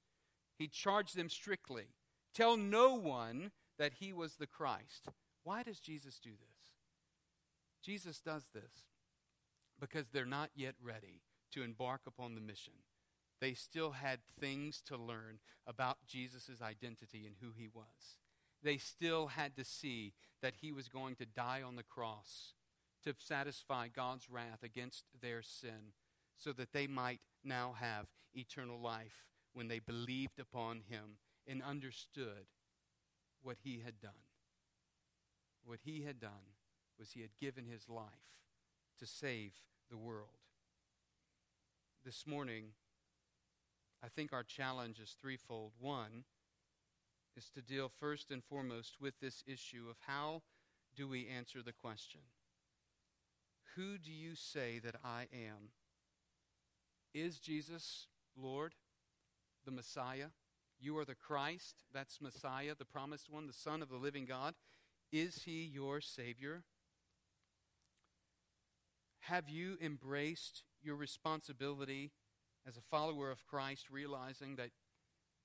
He 0.56 0.68
charged 0.68 1.16
them 1.16 1.28
strictly, 1.28 1.86
tell 2.34 2.56
no 2.56 2.94
one 2.94 3.52
that 3.78 3.94
He 4.00 4.12
was 4.12 4.36
the 4.36 4.46
Christ. 4.46 5.08
Why 5.42 5.62
does 5.62 5.78
Jesus 5.78 6.18
do 6.18 6.30
this? 6.30 6.54
Jesus 7.82 8.20
does 8.20 8.44
this 8.54 8.84
because 9.80 10.08
they're 10.08 10.24
not 10.24 10.50
yet 10.54 10.74
ready 10.82 11.20
to 11.52 11.62
embark 11.62 12.02
upon 12.06 12.34
the 12.34 12.40
mission. 12.40 12.74
They 13.40 13.54
still 13.54 13.92
had 13.92 14.20
things 14.40 14.80
to 14.86 14.96
learn 14.96 15.38
about 15.66 15.98
Jesus' 16.06 16.62
identity 16.62 17.26
and 17.26 17.36
who 17.40 17.52
he 17.56 17.68
was. 17.68 18.18
They 18.62 18.78
still 18.78 19.26
had 19.28 19.54
to 19.56 19.64
see 19.64 20.14
that 20.40 20.54
he 20.62 20.72
was 20.72 20.88
going 20.88 21.16
to 21.16 21.26
die 21.26 21.60
on 21.62 21.76
the 21.76 21.82
cross 21.82 22.54
to 23.04 23.14
satisfy 23.18 23.88
God's 23.88 24.30
wrath 24.30 24.62
against 24.62 25.04
their 25.20 25.42
sin 25.42 25.92
so 26.36 26.52
that 26.52 26.72
they 26.72 26.86
might 26.86 27.20
now 27.44 27.74
have 27.78 28.06
eternal 28.34 28.80
life 28.80 29.26
when 29.52 29.68
they 29.68 29.78
believed 29.78 30.38
upon 30.38 30.82
him 30.88 31.18
and 31.46 31.62
understood 31.62 32.46
what 33.42 33.58
he 33.62 33.82
had 33.84 34.00
done. 34.00 34.12
What 35.64 35.80
he 35.84 36.02
had 36.02 36.20
done 36.20 36.54
was 36.98 37.12
he 37.12 37.20
had 37.22 37.36
given 37.40 37.66
his 37.66 37.88
life 37.88 38.08
to 38.98 39.06
save 39.06 39.52
the 39.90 39.96
world. 39.96 40.28
This 42.04 42.26
morning, 42.26 42.72
I 44.02 44.08
think 44.08 44.32
our 44.32 44.42
challenge 44.42 44.98
is 45.00 45.16
threefold. 45.20 45.72
One 45.78 46.24
is 47.36 47.50
to 47.50 47.62
deal 47.62 47.88
first 47.88 48.30
and 48.30 48.44
foremost 48.44 48.96
with 49.00 49.14
this 49.20 49.42
issue 49.46 49.86
of 49.90 49.96
how 50.06 50.42
do 50.94 51.08
we 51.08 51.28
answer 51.28 51.62
the 51.62 51.72
question 51.72 52.20
Who 53.74 53.98
do 53.98 54.12
you 54.12 54.34
say 54.34 54.78
that 54.80 54.96
I 55.04 55.26
am? 55.32 55.70
Is 57.14 57.38
Jesus 57.38 58.08
Lord, 58.36 58.74
the 59.64 59.70
Messiah? 59.70 60.28
You 60.80 60.98
are 60.98 61.04
the 61.04 61.14
Christ, 61.14 61.84
that's 61.92 62.20
Messiah, 62.20 62.74
the 62.76 62.84
promised 62.84 63.30
one, 63.30 63.46
the 63.46 63.52
Son 63.52 63.82
of 63.82 63.88
the 63.88 63.96
living 63.96 64.26
God. 64.26 64.54
Is 65.12 65.44
he 65.44 65.62
your 65.62 66.00
Savior? 66.00 66.64
Have 69.20 69.48
you 69.48 69.78
embraced 69.80 70.64
your 70.82 70.96
responsibility 70.96 72.10
as 72.66 72.76
a 72.76 72.82
follower 72.82 73.30
of 73.30 73.46
Christ, 73.46 73.90
realizing 73.90 74.56
that 74.56 74.70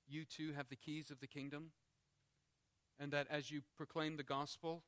you 0.08 0.26
too 0.26 0.54
have 0.54 0.70
the 0.70 0.76
keys 0.76 1.12
of 1.12 1.20
the 1.20 1.28
kingdom? 1.28 1.72
And 3.00 3.14
that 3.14 3.28
as 3.30 3.52
you 3.52 3.62
proclaim 3.78 4.18
the 4.18 4.24
gospel, 4.24 4.84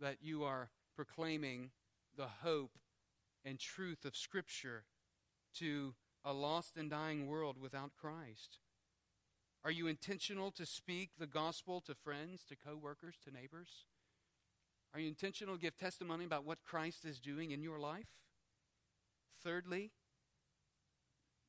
that 0.00 0.16
you 0.20 0.42
are 0.42 0.70
proclaiming 0.96 1.70
the 2.16 2.26
hope 2.42 2.72
and 3.44 3.58
truth 3.58 4.04
of 4.04 4.16
Scripture 4.16 4.84
to 5.58 5.94
a 6.24 6.32
lost 6.32 6.76
and 6.76 6.90
dying 6.90 7.26
world 7.26 7.56
without 7.60 7.92
Christ? 7.98 8.58
Are 9.64 9.70
you 9.70 9.86
intentional 9.86 10.50
to 10.52 10.64
speak 10.64 11.10
the 11.18 11.26
gospel 11.26 11.80
to 11.82 11.94
friends, 11.94 12.44
to 12.48 12.56
coworkers, 12.56 13.16
to 13.24 13.30
neighbors? 13.30 13.84
Are 14.94 15.00
you 15.00 15.08
intentional 15.08 15.56
to 15.56 15.60
give 15.60 15.76
testimony 15.76 16.24
about 16.24 16.44
what 16.44 16.64
Christ 16.64 17.04
is 17.04 17.20
doing 17.20 17.50
in 17.50 17.62
your 17.62 17.78
life? 17.78 18.08
Thirdly, 19.42 19.92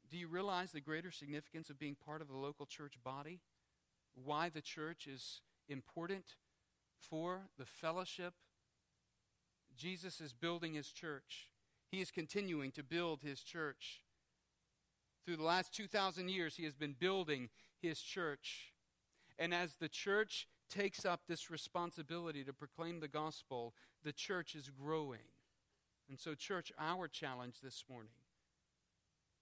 do 0.10 0.18
you 0.18 0.28
realize 0.28 0.72
the 0.72 0.82
greater 0.82 1.12
significance 1.12 1.70
of 1.70 1.80
being 1.80 1.96
part 1.96 2.22
of 2.22 2.28
the 2.28 2.38
local 2.38 2.66
church 2.66 2.96
body? 3.04 3.40
Why 4.14 4.50
the 4.50 4.62
church 4.62 5.08
is 5.08 5.42
important 5.70 6.36
for 7.00 7.48
the 7.58 7.66
fellowship? 7.66 8.34
Jesus 9.76 10.20
is 10.20 10.34
building 10.34 10.74
his 10.74 10.92
church. 10.92 11.48
He 11.92 12.00
is 12.00 12.10
continuing 12.10 12.72
to 12.72 12.84
build 12.84 13.22
his 13.22 13.42
church. 13.42 14.02
Through 15.26 15.38
the 15.38 15.44
last 15.44 15.74
2,000 15.74 16.30
years, 16.30 16.56
he 16.56 16.64
has 16.64 16.74
been 16.74 16.96
building 16.98 17.50
his 17.82 18.02
church. 18.02 18.72
And 19.38 19.54
as 19.54 19.76
the 19.76 19.90
church 19.90 20.48
takes 20.70 21.06
up 21.06 21.22
this 21.28 21.52
responsibility 21.52 22.44
to 22.46 22.54
proclaim 22.54 23.00
the 23.02 23.08
gospel, 23.08 23.74
the 24.04 24.14
church 24.14 24.56
is 24.56 24.70
growing. 24.70 25.20
And 26.10 26.18
so, 26.18 26.34
church, 26.34 26.72
our 26.80 27.08
challenge 27.08 27.56
this 27.62 27.84
morning 27.90 28.14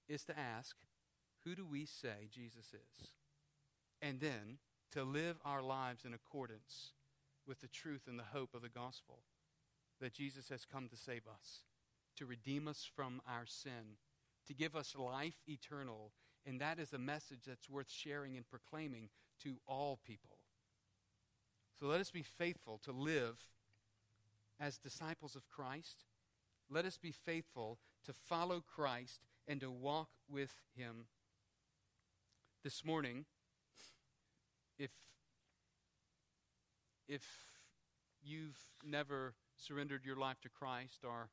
is 0.07 0.23
to 0.25 0.37
ask, 0.37 0.75
who 1.43 1.55
do 1.55 1.65
we 1.65 1.85
say 1.85 2.27
Jesus 2.31 2.73
is? 2.73 3.11
And 4.01 4.19
then 4.19 4.57
to 4.91 5.03
live 5.03 5.37
our 5.45 5.61
lives 5.61 6.03
in 6.03 6.13
accordance 6.13 6.93
with 7.47 7.61
the 7.61 7.67
truth 7.67 8.01
and 8.07 8.17
the 8.17 8.23
hope 8.33 8.53
of 8.53 8.61
the 8.61 8.69
gospel 8.69 9.19
that 10.01 10.13
Jesus 10.13 10.49
has 10.49 10.65
come 10.65 10.87
to 10.89 10.97
save 10.97 11.23
us, 11.27 11.63
to 12.19 12.25
redeem 12.25 12.67
us 12.67 12.87
from 12.95 13.21
our 13.27 13.45
sin, 13.45 13.97
to 14.45 14.53
give 14.53 14.75
us 14.75 14.93
life 14.97 15.41
eternal. 15.47 16.11
And 16.45 16.59
that 16.59 16.77
is 16.77 16.93
a 16.93 16.99
message 16.99 17.39
that's 17.47 17.69
worth 17.69 17.89
sharing 17.89 18.35
and 18.35 18.47
proclaiming 18.47 19.09
to 19.43 19.55
all 19.65 19.99
people. 20.05 20.37
So 21.79 21.87
let 21.87 22.01
us 22.01 22.11
be 22.11 22.23
faithful 22.23 22.79
to 22.83 22.91
live 22.91 23.37
as 24.59 24.77
disciples 24.77 25.35
of 25.35 25.47
Christ. 25.47 26.03
Let 26.69 26.85
us 26.85 26.97
be 26.97 27.11
faithful 27.11 27.79
to 28.05 28.11
follow 28.11 28.61
Christ 28.61 29.21
and 29.47 29.61
to 29.61 29.71
walk 29.71 30.09
with 30.29 30.51
Him. 30.75 31.05
This 32.65 32.83
morning, 32.83 33.25
if, 34.77 34.91
if 37.07 37.23
you've 38.21 38.59
never 38.85 39.35
surrendered 39.55 40.05
your 40.05 40.17
life 40.17 40.41
to 40.41 40.49
Christ 40.49 41.05
or 41.05 41.29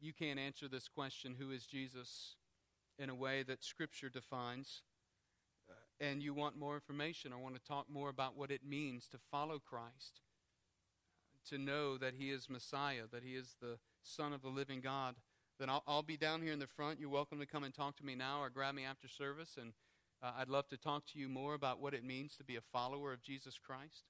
you 0.00 0.12
can't 0.12 0.38
answer 0.38 0.68
this 0.68 0.88
question, 0.88 1.36
who 1.38 1.50
is 1.50 1.66
Jesus, 1.66 2.36
in 2.98 3.10
a 3.10 3.14
way 3.14 3.42
that 3.42 3.64
Scripture 3.64 4.08
defines, 4.08 4.82
uh, 5.68 6.04
and 6.04 6.22
you 6.22 6.34
want 6.34 6.58
more 6.58 6.74
information 6.74 7.32
or 7.32 7.38
want 7.38 7.54
to 7.54 7.62
talk 7.62 7.86
more 7.88 8.08
about 8.08 8.36
what 8.36 8.50
it 8.50 8.62
means 8.66 9.06
to 9.08 9.18
follow 9.30 9.58
Christ, 9.58 10.20
to 11.48 11.58
know 11.58 11.96
that 11.98 12.14
He 12.18 12.30
is 12.30 12.50
Messiah, 12.50 13.04
that 13.12 13.22
He 13.22 13.34
is 13.34 13.56
the 13.60 13.78
Son 14.02 14.32
of 14.32 14.42
the 14.42 14.48
living 14.48 14.80
God, 14.80 15.16
then 15.60 15.68
I'll, 15.68 15.82
I'll, 15.86 16.02
be 16.02 16.16
down 16.16 16.40
here 16.40 16.54
in 16.54 16.58
the 16.58 16.66
front. 16.66 16.98
You're 16.98 17.10
welcome 17.10 17.38
to 17.38 17.46
come 17.46 17.64
and 17.64 17.74
talk 17.74 17.94
to 17.98 18.04
me 18.04 18.14
now 18.14 18.40
or 18.40 18.48
grab 18.48 18.74
me 18.74 18.84
after 18.84 19.08
service. 19.08 19.58
And 19.60 19.74
uh, 20.22 20.32
I'd 20.38 20.48
love 20.48 20.66
to 20.68 20.78
talk 20.78 21.04
to 21.12 21.18
you 21.18 21.28
more 21.28 21.52
about 21.52 21.80
what 21.80 21.92
it 21.92 22.02
means 22.02 22.34
to 22.36 22.44
be 22.44 22.56
a 22.56 22.62
follower 22.62 23.12
of 23.12 23.22
Jesus 23.22 23.58
Christ. 23.58 24.04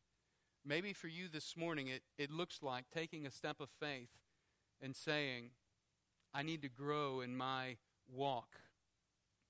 Maybe 0.65 0.93
for 0.93 1.09
you 1.09 1.27
this 1.29 1.57
morning, 1.57 1.89
it, 1.89 2.03
it 2.17 2.31
looks 2.31 2.61
like 2.63 2.85
taking 2.95 3.27
a 3.27 3.33
step 3.33 3.59
of 3.59 3.69
faith 3.81 4.11
and 4.81 4.95
saying, 4.95 5.51
I 6.35 6.43
need 6.43 6.63
to 6.63 6.69
grow 6.69 7.21
in 7.21 7.37
my 7.37 7.77
walk. 8.13 8.49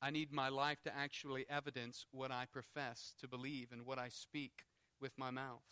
I 0.03 0.11
need 0.11 0.33
my 0.33 0.49
life 0.49 0.83
to 0.85 0.97
actually 0.97 1.45
evidence 1.51 2.07
what 2.11 2.31
I 2.31 2.47
profess 2.51 3.15
to 3.21 3.29
believe 3.29 3.69
and 3.73 3.85
what 3.85 3.99
I 3.99 4.09
speak 4.09 4.65
with 5.01 5.13
my 5.19 5.31
mouth. 5.31 5.65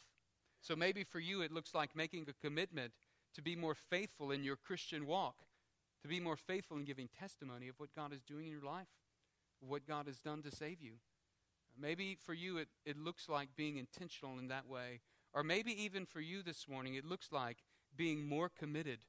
So 0.61 0.77
maybe 0.77 1.05
for 1.05 1.21
you, 1.21 1.41
it 1.41 1.53
looks 1.53 1.75
like 1.75 1.97
making 1.97 2.27
a 2.29 2.47
commitment 2.47 2.93
to 3.35 3.43
be 3.43 3.57
more 3.57 3.75
faithful 3.75 4.31
in 4.31 4.45
your 4.45 4.57
Christian 4.57 5.07
walk 5.07 5.37
to 6.03 6.09
be 6.09 6.21
more 6.21 6.37
faithful 6.37 6.77
in 6.77 6.85
giving 6.85 7.09
testimony 7.09 7.69
of 7.69 7.75
what 7.79 7.95
God 7.95 8.13
is 8.13 8.23
doing 8.23 8.47
in 8.47 8.53
your 8.53 8.63
life, 8.63 8.89
what 9.61 9.87
God 9.87 10.07
has 10.07 10.19
done 10.19 10.43
to 10.43 10.51
save 10.51 10.81
you. 10.81 10.95
Maybe 11.81 12.17
for 12.25 12.35
you 12.35 12.59
it, 12.59 12.69
it 12.85 12.97
looks 12.97 13.29
like 13.29 13.49
being 13.57 13.77
intentional 13.77 14.39
in 14.39 14.49
that 14.49 14.69
way. 14.69 15.01
Or 15.35 15.43
maybe 15.43 15.73
even 15.83 16.07
for 16.07 16.21
you 16.21 16.43
this 16.43 16.67
morning, 16.69 16.95
it 16.95 17.05
looks 17.05 17.29
like 17.33 17.59
being 17.97 18.27
more 18.27 18.49
committed, 18.49 19.01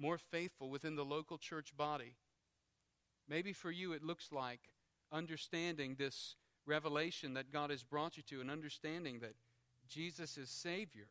more 0.00 0.18
faithful 0.18 0.70
within 0.70 0.96
the 0.96 1.04
local 1.04 1.38
church 1.38 1.76
body. 1.76 2.14
Maybe 3.28 3.52
for 3.52 3.70
you 3.70 3.92
it 3.92 4.02
looks 4.02 4.32
like 4.32 4.60
understanding 5.12 5.96
this 5.96 6.36
revelation 6.66 7.34
that 7.34 7.52
God 7.52 7.70
has 7.70 7.82
brought 7.82 8.16
you 8.16 8.22
to 8.24 8.40
and 8.40 8.50
understanding 8.50 9.20
that 9.20 9.34
Jesus 9.88 10.38
is 10.38 10.50
Savior 10.50 11.08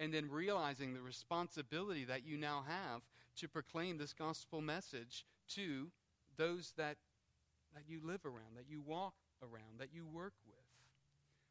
and 0.00 0.12
then 0.12 0.30
realizing 0.30 0.94
the 0.94 1.00
responsibility 1.00 2.04
that 2.04 2.26
you 2.26 2.36
now 2.36 2.64
have 2.66 3.02
to 3.36 3.48
proclaim 3.48 3.98
this 3.98 4.12
gospel 4.12 4.60
message 4.60 5.24
to 5.48 5.90
those 6.36 6.72
that, 6.76 6.96
that 7.74 7.84
you 7.86 8.00
live 8.02 8.24
around, 8.24 8.56
that 8.56 8.68
you 8.68 8.80
walk 8.80 9.14
around, 9.42 9.78
that 9.78 9.92
you 9.92 10.06
work 10.06 10.34
with. 10.46 10.56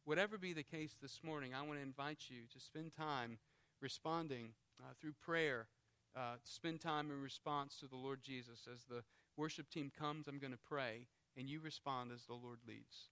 Whatever 0.04 0.38
be 0.38 0.54
the 0.54 0.64
case 0.64 0.96
this 1.02 1.20
morning, 1.24 1.54
I 1.54 1.62
want 1.62 1.76
to 1.80 1.84
invite 1.84 2.26
you 2.30 2.42
to 2.54 2.60
spend 2.60 2.92
time 2.98 3.38
responding 3.82 4.50
uh, 4.80 4.94
through 5.00 5.14
prayer, 5.22 5.68
uh, 6.16 6.36
spend 6.44 6.82
time 6.82 7.10
in 7.12 7.22
response 7.22 7.78
to 7.80 7.88
the 7.88 7.96
Lord 7.96 8.22
Jesus. 8.22 8.68
As 8.72 8.84
the 8.84 9.04
worship 9.38 9.70
team 9.70 9.92
comes, 9.98 10.28
I'm 10.28 10.40
going 10.40 10.52
to 10.52 10.60
pray, 10.68 11.08
and 11.38 11.50
you 11.50 11.60
respond 11.60 12.12
as 12.12 12.26
the 12.26 12.34
Lord 12.34 12.60
leads. 12.68 13.10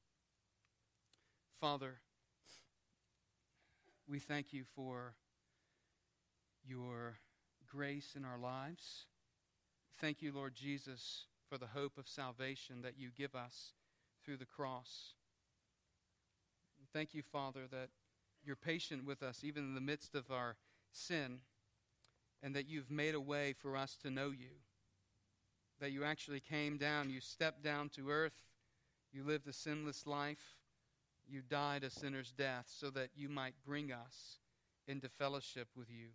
Father, 1.59 1.99
we 4.07 4.19
thank 4.19 4.53
you 4.53 4.63
for 4.75 5.13
your 6.65 7.19
grace 7.69 8.15
in 8.15 8.25
our 8.25 8.37
lives. 8.37 9.05
Thank 9.99 10.21
you, 10.21 10.31
Lord 10.31 10.55
Jesus, 10.55 11.25
for 11.49 11.57
the 11.57 11.67
hope 11.67 11.97
of 11.97 12.07
salvation 12.07 12.81
that 12.81 12.97
you 12.97 13.09
give 13.15 13.35
us 13.35 13.73
through 14.23 14.37
the 14.37 14.45
cross. 14.45 15.13
Thank 16.93 17.13
you, 17.13 17.21
Father, 17.21 17.61
that 17.71 17.89
you're 18.43 18.55
patient 18.55 19.05
with 19.05 19.21
us 19.21 19.43
even 19.43 19.63
in 19.63 19.75
the 19.75 19.81
midst 19.81 20.15
of 20.15 20.31
our 20.31 20.55
sin, 20.91 21.39
and 22.41 22.55
that 22.55 22.67
you've 22.67 22.91
made 22.91 23.15
a 23.15 23.21
way 23.21 23.53
for 23.53 23.75
us 23.75 23.97
to 24.03 24.09
know 24.09 24.29
you. 24.29 24.55
That 25.79 25.91
you 25.91 26.03
actually 26.03 26.39
came 26.39 26.77
down, 26.77 27.09
you 27.09 27.21
stepped 27.21 27.63
down 27.63 27.89
to 27.89 28.09
earth, 28.09 28.43
you 29.11 29.23
lived 29.23 29.47
a 29.47 29.53
sinless 29.53 30.05
life, 30.05 30.57
you 31.27 31.41
died 31.41 31.83
a 31.83 31.89
sinner's 31.89 32.31
death 32.31 32.65
so 32.67 32.89
that 32.91 33.09
you 33.15 33.29
might 33.29 33.53
bring 33.65 33.91
us 33.91 34.39
into 34.87 35.07
fellowship 35.07 35.67
with 35.75 35.89
you. 35.89 36.07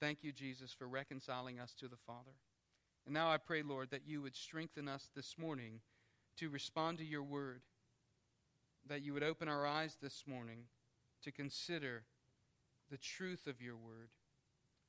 Thank 0.00 0.22
you, 0.22 0.32
Jesus, 0.32 0.72
for 0.72 0.86
reconciling 0.86 1.58
us 1.58 1.72
to 1.80 1.88
the 1.88 1.96
Father. 1.96 2.36
And 3.06 3.14
now 3.14 3.30
I 3.30 3.38
pray, 3.38 3.62
Lord, 3.62 3.90
that 3.90 4.06
you 4.06 4.20
would 4.22 4.36
strengthen 4.36 4.88
us 4.88 5.10
this 5.14 5.36
morning 5.38 5.80
to 6.36 6.50
respond 6.50 6.98
to 6.98 7.04
your 7.04 7.22
word, 7.22 7.62
that 8.86 9.02
you 9.02 9.14
would 9.14 9.22
open 9.22 9.48
our 9.48 9.66
eyes 9.66 9.96
this 10.02 10.24
morning 10.26 10.64
to 11.22 11.32
consider 11.32 12.04
the 12.90 12.98
truth 12.98 13.46
of 13.46 13.62
your 13.62 13.76
word. 13.76 14.10